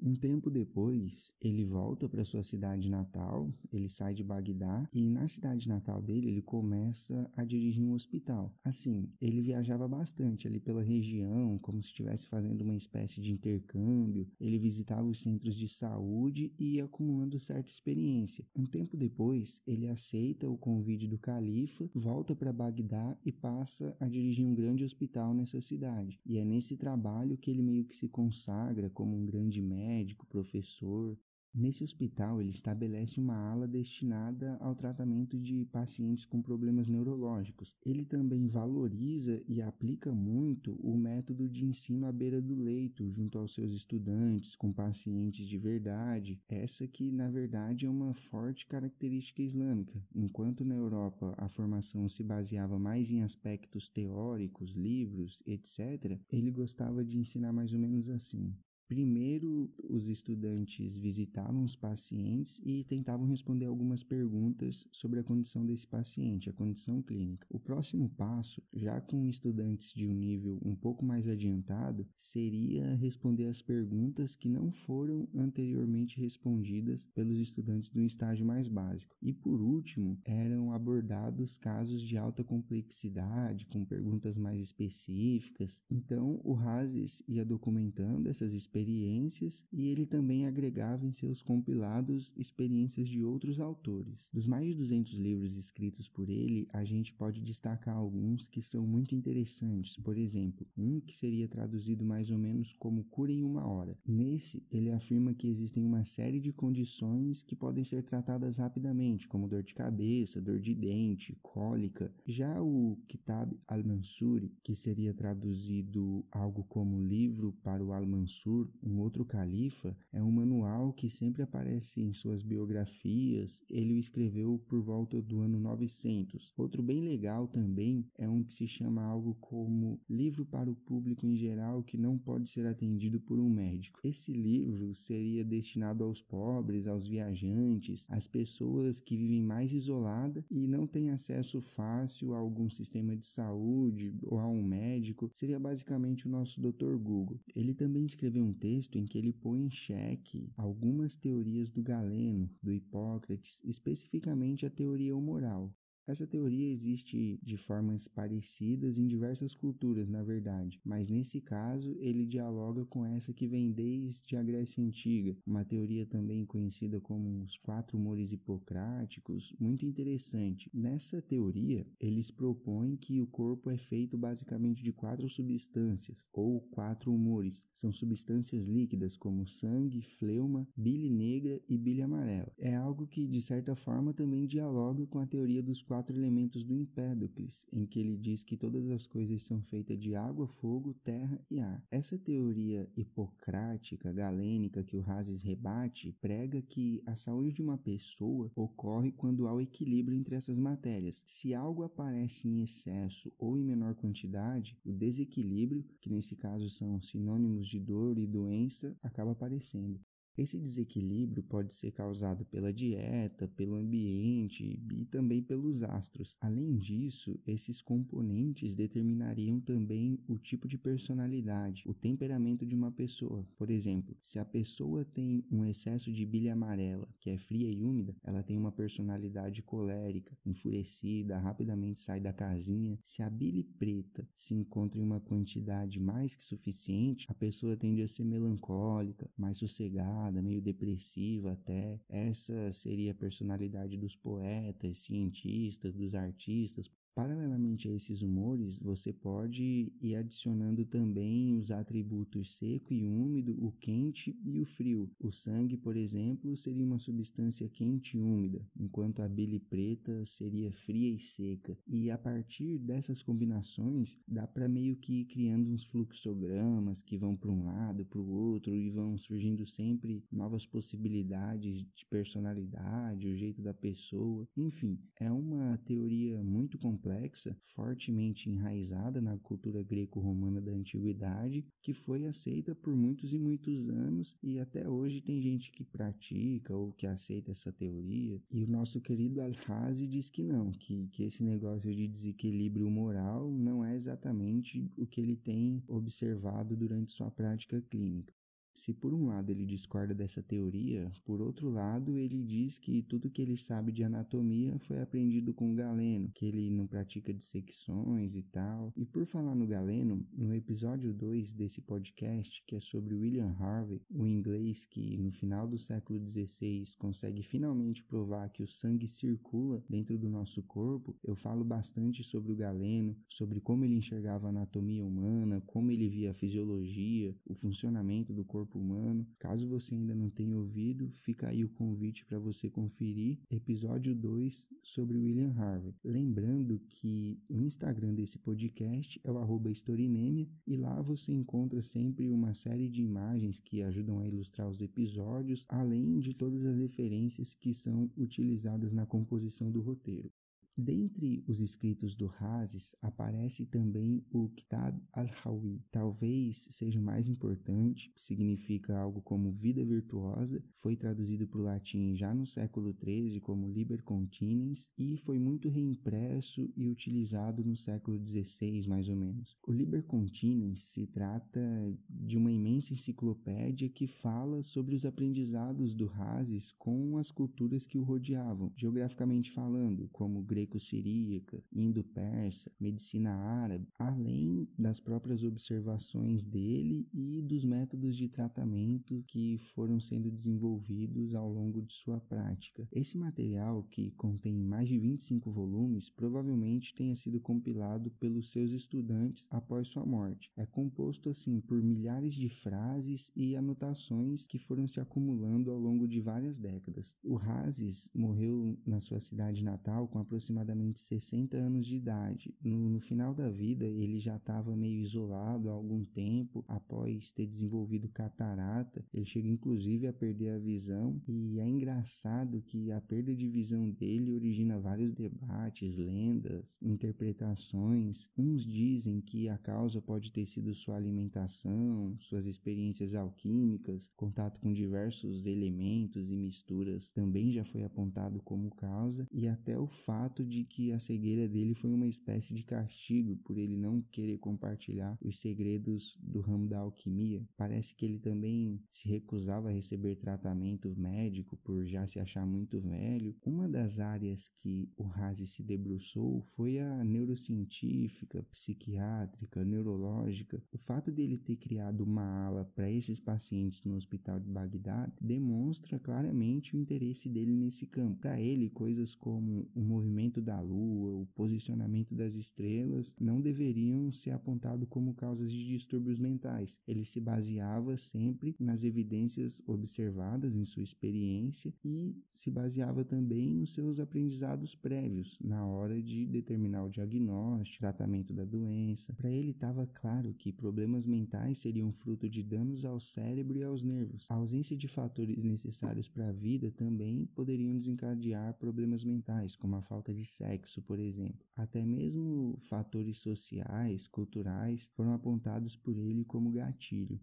Um 0.03 0.15
tempo 0.15 0.50
depois, 0.50 1.31
ele 1.39 1.63
volta 1.63 2.09
para 2.09 2.25
sua 2.25 2.42
cidade 2.42 2.89
natal, 2.89 3.53
ele 3.71 3.88
sai 3.88 4.15
de 4.15 4.24
Bagdá 4.24 4.89
e 4.92 5.07
na 5.12 5.27
cidade 5.27 5.69
natal 5.69 6.01
dele 6.01 6.27
ele 6.27 6.42
começa 6.42 7.30
a 7.36 7.45
dirigir 7.45 7.86
um 7.86 7.94
hospital. 7.94 8.51
Assim, 8.63 9.07
ele 9.21 9.44
viajava 9.44 9.88
bastante 9.88 10.48
ali 10.48 10.59
pela 10.59 10.81
região, 10.81 11.59
como 11.59 11.80
se 11.83 11.89
estivesse 11.89 12.27
fazendo 12.27 12.63
uma 12.63 12.75
espécie 12.75 13.21
de 13.21 13.31
intercâmbio. 13.31 14.27
Ele 14.39 14.57
visitava 14.57 15.07
os 15.07 15.21
centros 15.21 15.56
de 15.56 15.69
saúde 15.69 16.51
e 16.57 16.77
ia 16.77 16.86
acumulando 16.86 17.39
certa 17.39 17.69
experiência. 17.69 18.44
Um 18.56 18.65
tempo 18.65 18.98
depois, 18.98 19.62
ele 19.68 19.88
aceita 19.88 20.50
o 20.50 20.57
convite 20.57 21.07
do 21.07 21.19
califa, 21.19 21.88
volta 21.94 22.36
para 22.36 22.51
Bagdá 22.51 23.15
e 23.24 23.31
passa 23.31 23.95
a 24.00 24.07
dirigir 24.07 24.48
um 24.48 24.56
grande 24.56 24.83
hospital 24.83 25.31
nessa 25.36 25.62
cidade. 25.62 26.19
E 26.25 26.39
é 26.39 26.45
nesse 26.45 26.75
trabalho 26.75 27.38
que 27.38 27.51
ele 27.51 27.62
meio 27.62 27.86
que 27.86 27.95
se 27.95 28.09
consagra 28.09 28.89
como 28.89 29.15
um 29.15 29.27
grande 29.27 29.62
médico 29.62 29.90
médico, 29.91 30.25
professor, 30.25 31.17
Nesse 31.53 31.83
hospital, 31.83 32.39
ele 32.39 32.49
estabelece 32.49 33.19
uma 33.19 33.35
ala 33.35 33.67
destinada 33.67 34.55
ao 34.61 34.73
tratamento 34.73 35.38
de 35.38 35.65
pacientes 35.65 36.23
com 36.23 36.41
problemas 36.41 36.88
neurológicos. 36.88 37.75
Ele 37.85 38.05
também 38.05 38.47
valoriza 38.47 39.43
e 39.49 39.61
aplica 39.61 40.13
muito 40.13 40.75
o 40.75 40.97
método 40.97 41.49
de 41.49 41.65
ensino 41.65 42.05
à 42.07 42.11
beira 42.11 42.41
do 42.41 42.55
leito, 42.55 43.09
junto 43.11 43.38
aos 43.38 43.53
seus 43.53 43.73
estudantes, 43.73 44.55
com 44.55 44.71
pacientes 44.71 45.45
de 45.45 45.57
verdade. 45.57 46.41
Essa 46.47 46.88
que, 46.88 47.11
na 47.11 47.29
verdade, 47.29 47.85
é 47.85 47.89
uma 47.89 48.13
forte 48.13 48.65
característica 48.65 49.41
islâmica. 49.41 50.01
Enquanto 50.15 50.63
na 50.63 50.75
Europa 50.75 51.35
a 51.38 51.49
formação 51.49 52.07
se 52.07 52.23
baseava 52.23 52.79
mais 52.79 53.11
em 53.11 53.23
aspectos 53.23 53.89
teóricos, 53.89 54.77
livros, 54.77 55.43
etc., 55.45 56.17
ele 56.31 56.49
gostava 56.49 57.03
de 57.03 57.17
ensinar 57.19 57.51
mais 57.51 57.73
ou 57.73 57.79
menos 57.79 58.07
assim. 58.07 58.55
Primeiro, 58.91 59.71
os 59.89 60.09
estudantes 60.09 60.97
visitavam 60.97 61.63
os 61.63 61.77
pacientes 61.77 62.59
e 62.61 62.83
tentavam 62.83 63.25
responder 63.25 63.65
algumas 63.67 64.03
perguntas 64.03 64.85
sobre 64.91 65.21
a 65.21 65.23
condição 65.23 65.65
desse 65.65 65.88
paciente, 65.88 66.49
a 66.49 66.53
condição 66.53 67.01
clínica. 67.01 67.47
O 67.49 67.57
próximo 67.57 68.09
passo, 68.09 68.61
já 68.73 68.99
com 68.99 69.25
estudantes 69.25 69.93
de 69.93 70.05
um 70.05 70.13
nível 70.13 70.59
um 70.61 70.75
pouco 70.75 71.05
mais 71.05 71.25
adiantado, 71.25 72.05
seria 72.17 72.93
responder 72.95 73.45
as 73.45 73.61
perguntas 73.61 74.35
que 74.35 74.49
não 74.49 74.73
foram 74.73 75.25
anteriormente 75.33 76.19
respondidas 76.19 77.07
pelos 77.15 77.39
estudantes 77.39 77.91
do 77.91 78.01
estágio 78.01 78.45
mais 78.45 78.67
básico. 78.67 79.15
E 79.21 79.31
por 79.31 79.61
último, 79.61 80.19
eram 80.25 80.73
abordados 80.73 81.55
casos 81.55 82.01
de 82.01 82.17
alta 82.17 82.43
complexidade, 82.43 83.67
com 83.67 83.85
perguntas 83.85 84.38
mais 84.38 84.59
específicas. 84.59 85.81
Então, 85.89 86.41
o 86.43 86.51
Razes 86.51 87.23
ia 87.25 87.45
documentando 87.45 88.27
essas 88.27 88.51
experiências 88.51 88.80
experiências 88.81 89.65
e 89.71 89.89
ele 89.89 90.05
também 90.05 90.45
agregava 90.45 91.05
em 91.05 91.11
seus 91.11 91.41
compilados 91.41 92.33
experiências 92.35 93.07
de 93.07 93.23
outros 93.23 93.59
autores. 93.59 94.29
Dos 94.33 94.47
mais 94.47 94.67
de 94.67 94.75
200 94.75 95.13
livros 95.13 95.55
escritos 95.55 96.09
por 96.09 96.29
ele, 96.29 96.67
a 96.73 96.83
gente 96.83 97.13
pode 97.13 97.41
destacar 97.41 97.95
alguns 97.95 98.47
que 98.47 98.61
são 98.61 98.85
muito 98.85 99.13
interessantes. 99.13 99.97
Por 99.97 100.17
exemplo, 100.17 100.65
um 100.77 100.99
que 100.99 101.15
seria 101.15 101.47
traduzido 101.47 102.03
mais 102.03 102.31
ou 102.31 102.37
menos 102.37 102.73
como 102.73 103.03
Cura 103.05 103.31
em 103.31 103.43
uma 103.43 103.65
Hora. 103.65 103.97
Nesse, 104.05 104.63
ele 104.71 104.91
afirma 104.91 105.33
que 105.33 105.47
existem 105.47 105.85
uma 105.85 106.03
série 106.03 106.39
de 106.39 106.51
condições 106.51 107.43
que 107.43 107.55
podem 107.55 107.83
ser 107.83 108.03
tratadas 108.03 108.57
rapidamente, 108.57 109.27
como 109.27 109.47
dor 109.47 109.63
de 109.63 109.73
cabeça, 109.73 110.41
dor 110.41 110.59
de 110.59 110.73
dente, 110.73 111.38
cólica. 111.41 112.11
Já 112.25 112.61
o 112.61 112.97
Kitab 113.07 113.55
al-Mansuri, 113.67 114.51
que 114.63 114.73
seria 114.73 115.13
traduzido 115.13 116.25
algo 116.31 116.63
como 116.63 117.00
livro 117.00 117.53
para 117.63 117.83
o 117.83 117.93
al-Mansur, 117.93 118.70
um 118.83 118.99
outro 118.99 119.25
califa, 119.25 119.95
é 120.11 120.23
um 120.23 120.31
manual 120.31 120.93
que 120.93 121.09
sempre 121.09 121.43
aparece 121.43 122.01
em 122.01 122.13
suas 122.13 122.43
biografias. 122.43 123.63
Ele 123.69 123.93
o 123.93 123.97
escreveu 123.97 124.61
por 124.67 124.81
volta 124.81 125.21
do 125.21 125.41
ano 125.41 125.59
900. 125.59 126.53
Outro 126.57 126.81
bem 126.81 127.01
legal 127.01 127.47
também 127.47 128.05
é 128.17 128.27
um 128.27 128.43
que 128.43 128.53
se 128.53 128.67
chama 128.67 129.03
algo 129.03 129.35
como 129.35 129.99
Livro 130.09 130.45
para 130.45 130.69
o 130.69 130.75
Público 130.75 131.25
em 131.25 131.35
Geral 131.35 131.83
que 131.83 131.97
não 131.97 132.17
pode 132.17 132.49
ser 132.49 132.65
atendido 132.65 133.19
por 133.19 133.39
um 133.39 133.49
médico. 133.49 133.99
Esse 134.03 134.31
livro 134.33 134.93
seria 134.93 135.43
destinado 135.43 136.03
aos 136.03 136.21
pobres, 136.21 136.87
aos 136.87 137.07
viajantes, 137.07 138.05
às 138.09 138.27
pessoas 138.27 138.99
que 138.99 139.17
vivem 139.17 139.43
mais 139.43 139.73
isoladas 139.73 140.43
e 140.49 140.67
não 140.67 140.87
têm 140.87 141.11
acesso 141.11 141.61
fácil 141.61 142.33
a 142.33 142.37
algum 142.37 142.69
sistema 142.69 143.15
de 143.15 143.25
saúde 143.25 144.13
ou 144.23 144.39
a 144.39 144.47
um 144.47 144.63
médico. 144.63 145.29
Seria 145.33 145.59
basicamente 145.59 146.27
o 146.27 146.29
nosso 146.29 146.59
Dr. 146.61 146.95
Google. 146.97 147.39
Ele 147.55 147.73
também 147.73 148.03
escreveu 148.03 148.43
um 148.43 148.50
texto 148.53 148.98
em 148.98 149.05
que 149.05 149.17
ele 149.17 149.31
põe 149.31 149.62
em 149.62 149.72
xeque 149.72 150.51
algumas 150.55 151.15
teorias 151.15 151.72
do 151.72 151.81
Galeno, 151.81 152.50
do 152.62 152.72
Hipócrates, 152.72 153.63
especificamente 153.63 154.65
a 154.65 154.70
teoria 154.70 155.15
humoral. 155.15 155.74
Essa 156.08 156.27
teoria 156.27 156.70
existe 156.70 157.39
de 157.43 157.58
formas 157.58 158.08
parecidas 158.08 158.98
em 158.98 159.08
diversas 159.08 159.55
culturas, 159.55 160.10
na 160.10 160.24
verdade, 160.24 160.79
mas 160.84 161.08
nesse 161.08 161.39
caso 161.39 161.96
ele 162.00 162.25
dialoga 162.25 162.86
com 162.86 163.05
essa 163.05 163.34
que 163.34 163.48
vem 163.48 163.72
desde 163.72 164.36
a 164.36 164.43
Grécia 164.43 164.84
Antiga, 164.84 165.38
uma 165.46 165.63
teoria 165.63 166.05
também 166.05 166.46
conhecida 166.46 167.00
como 167.00 167.43
os 167.43 167.58
quatro 167.58 167.98
humores 167.98 168.31
hipocráticos, 168.31 169.53
muito 169.60 169.86
interessante. 169.86 170.70
Nessa 170.74 171.22
teoria, 171.22 171.86
eles 172.00 172.31
propõem 172.31 172.96
que 172.96 173.22
o 173.22 173.27
corpo 173.27 173.70
é 173.70 173.77
feito 173.77 174.17
basicamente 174.17 174.84
de 174.84 174.91
quatro 174.91 175.29
substâncias, 175.29 176.27
ou 176.34 176.62
quatro 176.62 177.13
humores. 177.13 177.67
São 177.72 177.91
substâncias 177.91 178.67
líquidas 178.67 179.15
como 179.17 179.46
sangue, 179.46 180.01
fleuma, 180.01 180.67
bile 180.75 181.10
negra 181.10 181.62
e 181.70 181.77
bile 181.77 182.01
amarela. 182.01 182.51
É 182.58 182.75
algo 182.91 183.07
que, 183.07 183.25
de 183.25 183.41
certa 183.41 183.74
forma, 183.74 184.13
também 184.13 184.45
dialoga 184.45 185.07
com 185.07 185.19
a 185.19 185.25
teoria 185.25 185.63
dos 185.63 185.81
quatro 185.81 186.13
elementos 186.13 186.65
do 186.65 186.75
Empédocles, 186.75 187.65
em 187.71 187.86
que 187.86 188.01
ele 188.01 188.17
diz 188.17 188.43
que 188.43 188.57
todas 188.57 188.89
as 188.91 189.07
coisas 189.07 189.43
são 189.43 189.62
feitas 189.63 189.98
de 189.98 190.13
água, 190.13 190.45
fogo, 190.45 190.93
terra 190.95 191.39
e 191.50 191.62
ar. 191.62 191.81
Essa 191.89 192.19
teoria 192.19 192.91
hipocrática, 192.98 194.12
galênica 194.12 194.83
que 194.83 194.98
o 194.98 195.01
Razes 195.01 195.41
rebate, 195.41 196.12
prega 196.19 196.62
que 196.62 197.01
a 197.05 197.15
saúde 197.15 197.53
de 197.53 197.62
uma 197.62 197.77
pessoa 197.77 198.51
ocorre 198.53 199.13
quando 199.13 199.48
há 199.48 199.53
o 199.53 199.62
equilíbrio 199.62 200.17
entre 200.17 200.36
essas 200.36 200.60
matérias. 200.60 201.24
Se 201.25 201.53
algo 201.53 201.83
aparece 201.83 202.50
em 202.50 202.62
excesso 202.62 203.31
ou 203.39 203.57
em 203.57 203.63
menor 203.63 203.95
quantidade, 203.95 204.77
o 204.83 204.91
desequilíbrio, 204.91 205.86
que 206.01 206.10
nesse 206.10 206.36
caso 206.36 206.69
são 206.69 207.01
sinônimos 207.01 207.65
de 207.65 207.79
dor 207.79 208.17
e 208.17 208.27
doença, 208.27 208.93
acaba 209.01 209.31
aparecendo. 209.31 209.98
Esse 210.41 210.57
desequilíbrio 210.57 211.43
pode 211.43 211.71
ser 211.71 211.91
causado 211.91 212.43
pela 212.45 212.74
dieta, 212.74 213.48
pelo 213.50 213.75
ambiente 213.75 214.81
e 214.91 215.05
também 215.05 215.39
pelos 215.39 215.83
astros. 215.83 216.36
Além 216.41 216.79
disso, 216.79 217.39
esses 217.45 217.79
componentes 217.79 218.75
determinariam 218.75 219.60
também 219.60 220.19
o 220.27 220.39
tipo 220.39 220.67
de 220.67 220.79
personalidade, 220.79 221.83
o 221.86 221.93
temperamento 221.93 222.65
de 222.65 222.74
uma 222.74 222.91
pessoa. 222.91 223.48
Por 223.55 223.69
exemplo, 223.69 224.15
se 224.19 224.39
a 224.39 224.45
pessoa 224.45 225.05
tem 225.05 225.45
um 225.51 225.63
excesso 225.63 226.12
de 226.12 226.25
bile 226.25 226.50
amarela, 226.50 227.07
que 227.19 227.29
é 227.29 227.38
fria 227.38 227.69
e 227.69 227.83
úmida, 227.83 228.15
ela 228.24 228.41
tem 228.41 228.57
uma 228.57 228.71
personalidade 228.71 229.62
colérica, 229.62 230.36
enfurecida, 230.43 231.38
rapidamente 231.38 232.00
sai 232.00 232.19
da 232.19 232.33
casinha. 232.33 232.98
Se 233.03 233.21
a 233.21 233.29
bile 233.29 233.63
preta 233.63 234.27
se 234.33 234.55
encontra 234.55 235.00
em 235.00 235.03
uma 235.03 235.19
quantidade 235.19 236.00
mais 236.00 236.36
que 236.36 236.43
suficiente, 236.43 237.27
a 237.29 237.36
pessoa 237.36 237.77
tende 237.77 238.01
a 238.01 238.07
ser 238.07 238.24
melancólica, 238.24 239.29
mais 239.38 239.60
sossegada 239.60 240.30
meio 240.39 240.61
depressiva 240.61 241.53
até. 241.53 242.00
Essa 242.07 242.71
seria 242.71 243.11
a 243.11 243.15
personalidade 243.15 243.97
dos 243.97 244.15
poetas, 244.15 245.00
cientistas, 245.00 245.95
dos 245.95 246.13
artistas, 246.13 246.91
Paralelamente 247.13 247.89
a 247.89 247.91
esses 247.94 248.22
humores, 248.22 248.80
você 248.80 249.12
pode 249.12 249.91
ir 250.01 250.15
adicionando 250.15 250.86
também 250.86 251.53
os 251.53 251.70
atributos 251.70 252.56
seco 252.56 252.94
e 252.94 253.03
úmido, 253.03 253.53
o 253.62 253.70
quente 253.74 254.34
e 254.46 254.62
o 254.62 254.65
frio. 254.65 255.12
O 255.20 255.30
sangue, 255.30 255.75
por 255.75 255.98
exemplo, 255.98 256.56
seria 256.56 256.86
uma 256.86 257.00
substância 257.00 257.68
quente 257.68 258.18
e 258.18 258.22
úmida, 258.22 258.65
enquanto 258.80 259.22
a 259.22 259.27
bile 259.27 259.60
preta 259.60 260.24
seria 260.24 260.72
fria 260.72 261.13
e 261.13 261.20
seca. 261.20 261.77
E 261.86 262.10
a 262.10 262.18
partir 262.18 262.80
dessas 262.80 263.22
combinações, 263.22 264.18
dá 264.25 264.48
para 264.48 264.70
meio 264.70 264.96
que 264.96 265.22
ir 265.22 265.25
criando 265.25 265.70
uns 265.70 265.84
fluxogramas 265.84 267.01
que 267.01 267.18
vão 267.18 267.36
para 267.36 267.51
um 267.51 267.65
lado, 267.65 268.06
para 268.06 268.22
o 268.22 268.30
outro 268.30 268.74
e 268.74 268.89
vão 268.89 269.18
surgindo 269.18 269.65
sempre 269.65 270.24
novas 270.32 270.65
possibilidades 270.65 271.84
de 271.94 272.06
personalidade, 272.10 273.27
o 273.27 273.36
jeito 273.36 273.62
da 273.62 273.74
pessoa. 273.74 274.48
Enfim, 274.56 274.98
é 275.20 275.30
uma 275.30 275.77
teoria 275.80 276.41
muito 276.41 276.77
complexa 276.77 277.01
complexa, 277.12 277.58
fortemente 277.63 278.50
enraizada 278.50 279.20
na 279.20 279.38
cultura 279.38 279.84
greco-romana 279.84 280.62
da 280.62 280.72
antiguidade, 280.72 281.65
que 281.82 281.91
foi 281.91 282.25
aceita 282.25 282.74
por 282.74 282.96
muitos 282.96 283.34
e 283.34 283.39
muitos 283.39 283.89
anos 283.89 284.38
e 284.41 284.60
até 284.60 284.88
hoje 284.88 285.22
tem 285.22 285.41
gente 285.41 285.72
que 285.72 285.84
pratica 285.84 286.75
ou 286.75 286.94
que 286.94 287.06
aceita 287.06 287.51
essa 287.51 287.72
teoria. 287.72 288.41
E 288.50 288.63
o 288.63 288.68
nosso 288.68 289.01
querido 289.01 289.41
Al-Razi 289.41 290.08
diz 290.08 290.30
que 290.30 290.44
não, 290.44 290.72
que, 290.72 291.08
que 291.08 291.24
esse 291.24 291.44
negócio 291.44 291.94
de 291.94 292.08
desequilíbrio 292.08 292.89
moral 292.89 293.51
não 293.51 293.84
é 293.84 293.96
exatamente 293.96 294.89
o 294.96 295.06
que 295.06 295.22
ele 295.22 295.36
tem 295.36 295.84
observado 295.88 296.75
durante 296.75 297.12
sua 297.12 297.30
prática 297.30 297.82
clínica. 297.82 298.34
Se 298.73 298.93
por 298.93 299.13
um 299.13 299.25
lado 299.25 299.51
ele 299.51 299.65
discorda 299.65 300.15
dessa 300.15 300.41
teoria, 300.41 301.11
por 301.25 301.41
outro 301.41 301.69
lado 301.69 302.17
ele 302.17 302.41
diz 302.41 302.79
que 302.79 303.01
tudo 303.01 303.29
que 303.29 303.41
ele 303.41 303.57
sabe 303.57 303.91
de 303.91 304.03
anatomia 304.03 304.79
foi 304.79 305.01
aprendido 305.01 305.53
com 305.53 305.75
Galeno, 305.75 306.31
que 306.33 306.45
ele 306.45 306.71
não 306.71 306.87
pratica 306.87 307.33
dissecções 307.33 308.35
e 308.35 308.43
tal. 308.43 308.93
E 308.95 309.05
por 309.05 309.25
falar 309.25 309.55
no 309.55 309.67
Galeno, 309.67 310.25
no 310.33 310.55
episódio 310.55 311.13
2 311.13 311.53
desse 311.53 311.81
podcast, 311.81 312.63
que 312.65 312.75
é 312.75 312.79
sobre 312.79 313.13
William 313.13 313.53
Harvey, 313.59 314.01
o 314.09 314.25
inglês 314.25 314.85
que 314.85 315.17
no 315.17 315.31
final 315.31 315.67
do 315.67 315.77
século 315.77 316.25
XVI 316.25 316.83
consegue 316.97 317.43
finalmente 317.43 318.03
provar 318.03 318.49
que 318.49 318.63
o 318.63 318.67
sangue 318.67 319.07
circula 319.07 319.83
dentro 319.89 320.17
do 320.17 320.29
nosso 320.29 320.63
corpo, 320.63 321.15
eu 321.23 321.35
falo 321.35 321.63
bastante 321.63 322.23
sobre 322.23 322.53
o 322.53 322.55
Galeno, 322.55 323.17
sobre 323.27 323.59
como 323.59 323.83
ele 323.83 323.95
enxergava 323.95 324.47
a 324.47 324.49
anatomia 324.49 325.05
humana, 325.05 325.61
como 325.67 325.91
ele 325.91 326.07
via 326.07 326.31
a 326.31 326.33
fisiologia, 326.33 327.35
o 327.45 327.53
funcionamento 327.53 328.33
do 328.33 328.45
corpo 328.45 328.61
corpo 328.62 328.77
humano. 328.77 329.27
Caso 329.39 329.68
você 329.68 329.96
ainda 329.96 330.13
não 330.13 330.30
tenha 330.30 330.56
ouvido, 330.56 331.10
fica 331.12 331.48
aí 331.48 331.63
o 331.63 331.70
convite 331.70 332.24
para 332.25 332.38
você 332.38 332.70
conferir 332.70 333.39
episódio 333.50 334.13
2 334.13 334.70
sobre 334.84 335.18
William 335.18 335.51
Harvey. 335.58 335.96
Lembrando 336.03 336.80
que 336.88 337.39
o 337.50 337.60
Instagram 337.60 338.13
desse 338.13 338.38
podcast 338.38 339.20
é 339.24 339.32
o 339.32 339.72
@storynemia 339.72 340.48
e 340.68 340.77
lá 340.77 341.01
você 341.01 341.32
encontra 341.32 341.82
sempre 341.82 342.30
uma 342.30 342.53
série 342.53 342.88
de 342.88 343.01
imagens 343.01 343.60
que 343.60 343.82
ajudam 343.82 344.20
a 344.20 344.27
ilustrar 344.27 344.70
os 344.70 344.82
episódios, 344.82 345.65
além 345.68 346.20
de 346.20 346.36
todas 346.36 346.63
as 346.63 346.80
referências 346.80 347.56
que 347.56 347.74
são 347.74 348.12
utilizadas 348.15 348.94
na 348.94 349.08
composição 349.08 349.72
do 349.72 349.82
roteiro. 349.82 350.32
Dentre 350.77 351.43
os 351.47 351.59
escritos 351.59 352.15
do 352.15 352.27
Razes 352.27 352.95
aparece 353.01 353.65
também 353.65 354.23
o 354.31 354.47
Kitab 354.49 354.97
al-Hawi. 355.11 355.83
Talvez 355.91 356.67
seja 356.69 356.99
o 356.99 357.03
mais 357.03 357.27
importante, 357.27 358.11
significa 358.15 358.97
algo 358.97 359.21
como 359.21 359.51
vida 359.51 359.83
virtuosa, 359.83 360.63
foi 360.75 360.95
traduzido 360.95 361.45
para 361.45 361.59
o 361.59 361.63
latim 361.63 362.15
já 362.15 362.33
no 362.33 362.45
século 362.45 362.95
XIII 363.03 363.41
como 363.41 363.67
Liber 363.67 364.01
Continens 364.03 364.89
e 364.97 365.17
foi 365.17 365.37
muito 365.37 365.67
reimpresso 365.67 366.71
e 366.77 366.87
utilizado 366.87 367.65
no 367.65 367.75
século 367.75 368.17
XVI, 368.25 368.87
mais 368.87 369.09
ou 369.09 369.15
menos. 369.17 369.57
O 369.67 369.73
Liber 369.73 370.03
Continens 370.03 370.93
se 370.93 371.05
trata 371.05 371.61
de 372.09 372.37
uma 372.37 372.51
imensa 372.51 372.93
enciclopédia 372.93 373.89
que 373.89 374.07
fala 374.07 374.63
sobre 374.63 374.95
os 374.95 375.05
aprendizados 375.05 375.93
do 375.93 376.05
Razes 376.05 376.71
com 376.71 377.17
as 377.17 377.29
culturas 377.29 377.85
que 377.85 377.97
o 377.97 378.03
rodeavam, 378.03 378.71
geograficamente 378.77 379.51
falando, 379.51 380.07
como 380.13 380.41
grego 380.41 380.61
greco-siríaca, 380.62 381.63
indo-persa, 381.74 382.72
medicina 382.80 383.34
árabe, 383.34 383.88
além 383.98 384.68
das 384.77 385.00
próprias 385.00 385.44
observações 385.44 386.46
dele 386.46 387.08
e 387.13 387.41
dos 387.41 387.65
métodos 387.65 388.15
de 388.15 388.30
tratamento 388.30 389.24
que 389.27 389.58
foram 389.58 390.00
sendo 390.00 390.30
desenvolvidos 390.30 391.34
ao 391.34 391.51
longo 391.51 391.82
de 391.82 391.94
sua 391.94 392.20
prática. 392.20 392.88
Esse 392.91 393.18
material, 393.18 393.84
que 393.84 394.12
contém 394.12 394.56
mais 394.56 394.88
de 394.88 395.00
25 395.00 395.51
volumes, 395.51 396.10
provavelmente 396.10 396.94
tenha 396.94 397.15
sido 397.15 397.39
compilado 397.39 398.12
pelos 398.12 398.51
seus 398.51 398.72
estudantes 398.72 399.48
após 399.50 399.88
sua 399.88 400.06
morte. 400.06 400.51
É 400.56 400.65
composto 400.65 401.30
assim 401.30 401.60
por 401.62 401.82
milhares 401.82 402.34
de 402.34 402.50
frases 402.50 403.32
e 403.36 403.56
anotações 403.56 404.46
que 404.46 404.60
foram 404.60 404.88
se 404.88 405.00
acumulando 405.00 405.72
ao 405.72 405.80
longo 405.80 406.08
de 406.08 406.22
várias 406.22 406.58
décadas. 406.58 407.15
O 407.24 407.36
Razes 407.36 408.10
morreu 408.13 408.77
na 408.86 409.00
sua 409.00 409.20
cidade 409.20 409.63
natal 409.63 410.08
com 410.08 410.20
aproximadamente 410.20 410.50
aproximadamente 410.51 411.00
60 411.00 411.58
anos 411.58 411.86
de 411.86 411.96
idade. 411.96 412.53
No, 412.62 412.89
no 412.89 413.00
final 413.00 413.34
da 413.34 413.50
vida, 413.50 413.86
ele 413.86 414.20
já 414.20 414.36
estava 414.36 414.75
meio 414.75 415.00
isolado 415.00 415.70
há 415.70 415.74
algum 415.74 416.03
tempo 416.03 416.63
após 416.67 417.31
ter 417.31 417.48
desenvolvido 417.48 418.10
catarata. 418.10 419.03
Ele 419.13 419.25
chega 419.25 419.48
inclusive 419.48 420.08
a 420.08 420.13
perder 420.13 420.50
a 420.50 420.60
visão, 420.60 421.22
e 421.27 421.60
é 421.60 421.67
engraçado 421.67 422.62
que 422.62 422.91
a 422.91 423.00
perda 423.00 423.36
de 423.36 423.50
visão 423.50 423.89
dele 423.89 424.34
origina 424.34 424.79
vários 424.79 425.13
debates, 425.13 425.98
lendas, 425.98 426.77
interpretações. 426.81 428.29
Uns 428.38 428.65
dizem 428.65 429.22
que 429.22 429.48
a 429.48 429.58
causa 429.58 430.01
pode 430.01 430.31
ter 430.31 430.46
sido 430.46 430.74
sua 430.74 430.98
alimentação, 430.98 432.15
suas 432.20 432.46
experiências 432.46 433.15
alquímicas, 433.15 434.12
contato 434.15 434.60
com 434.60 434.72
diversos 434.74 435.46
elementos 435.46 436.29
e 436.29 436.36
misturas 436.36 437.12
também 437.12 437.51
já 437.51 437.63
foi 437.63 437.84
apontado 437.84 438.41
como 438.41 438.74
causa, 438.75 439.27
e 439.31 439.48
até 439.48 439.77
o 439.77 439.88
fato 439.88 440.40
fato 440.41 440.45
de 440.45 440.63
que 440.63 440.91
a 440.91 441.00
cegueira 441.00 441.48
dele 441.48 441.74
foi 441.74 441.93
uma 441.93 442.07
espécie 442.07 442.53
de 442.53 442.63
castigo 442.63 443.36
por 443.38 443.57
ele 443.57 443.77
não 443.77 444.01
querer 444.12 444.38
compartilhar 444.39 445.17
os 445.21 445.39
segredos 445.39 446.17
do 446.21 446.41
ramo 446.41 446.67
da 446.67 446.79
alquimia. 446.79 447.45
Parece 447.55 447.95
que 447.95 448.05
ele 448.05 448.19
também 448.19 448.81
se 448.89 449.07
recusava 449.07 449.69
a 449.69 449.71
receber 449.71 450.15
tratamento 450.15 450.93
médico 450.98 451.57
por 451.57 451.86
já 451.86 452.07
se 452.07 452.19
achar 452.19 452.45
muito 452.45 452.79
velho. 452.81 453.36
Uma 453.45 453.69
das 453.69 454.00
áreas 454.00 454.50
que 454.57 454.89
o 454.98 455.03
Razi 455.03 455.45
se 455.45 455.63
debruçou 455.63 456.41
foi 456.41 456.79
a 456.79 457.03
neurocientífica, 457.03 458.43
psiquiátrica, 458.51 459.63
neurológica. 459.63 460.62
O 460.71 460.77
fato 460.77 461.12
dele 461.12 461.38
ter 461.38 461.57
criado 461.57 462.01
uma 462.01 462.45
ala 462.45 462.65
para 462.75 462.89
esses 462.89 463.19
pacientes 463.19 463.83
no 463.83 463.95
hospital 463.95 464.39
de 464.39 464.50
Bagdá 464.50 465.12
demonstra 465.19 466.00
claramente 466.00 466.75
o 466.75 466.79
interesse 466.79 467.29
dele 467.29 467.55
nesse 467.55 467.86
campo. 467.86 468.19
Para 468.21 468.39
ele, 468.39 468.69
coisas 468.69 469.15
como 469.15 469.69
o 469.75 469.81
movimento 469.81 470.30
da 470.39 470.61
lua, 470.61 471.21
o 471.21 471.25
posicionamento 471.33 472.13
das 472.13 472.35
estrelas 472.35 473.15
não 473.19 473.41
deveriam 473.41 474.11
ser 474.11 474.31
apontados 474.31 474.88
como 474.88 475.15
causas 475.15 475.51
de 475.51 475.67
distúrbios 475.67 476.19
mentais. 476.19 476.79
Ele 476.88 477.03
se 477.03 477.19
baseava 477.19 477.97
sempre 477.97 478.55
nas 478.59 478.83
evidências 478.83 479.61
observadas 479.65 480.55
em 480.55 480.63
sua 480.63 480.83
experiência 480.83 481.73
e 481.83 482.15
se 482.29 482.51
baseava 482.51 483.03
também 483.03 483.51
nos 483.51 483.73
seus 483.73 484.00
aprendizados 484.00 484.75
prévios 484.75 485.39
na 485.43 485.65
hora 485.65 486.01
de 486.01 486.27
determinar 486.27 486.85
o 486.85 486.89
diagnóstico, 486.89 487.81
tratamento 487.81 488.33
da 488.33 488.45
doença. 488.45 489.13
Para 489.13 489.31
ele 489.31 489.51
estava 489.51 489.88
claro 489.88 490.33
que 490.33 490.53
problemas 490.53 491.07
mentais 491.07 491.57
seriam 491.57 491.91
fruto 491.91 492.29
de 492.29 492.43
danos 492.43 492.85
ao 492.85 493.00
cérebro 493.00 493.57
e 493.57 493.63
aos 493.63 493.83
nervos. 493.83 494.29
A 494.29 494.35
ausência 494.35 494.75
de 494.75 494.88
fatores 494.88 495.43
necessários 495.43 496.07
para 496.09 496.29
a 496.29 496.31
vida 496.31 496.69
também 496.71 497.25
poderiam 497.33 497.75
desencadear 497.75 498.53
problemas 498.55 499.03
mentais, 499.03 499.55
como 499.55 499.75
a 499.75 499.81
falta 499.81 500.13
de 500.13 500.20
sexo, 500.25 500.81
por 500.81 500.99
exemplo. 500.99 501.45
Até 501.55 501.85
mesmo 501.85 502.57
fatores 502.61 503.19
sociais, 503.19 504.07
culturais, 504.07 504.89
foram 504.95 505.13
apontados 505.13 505.75
por 505.75 505.97
ele 505.97 506.23
como 506.25 506.51
gatilho. 506.51 507.19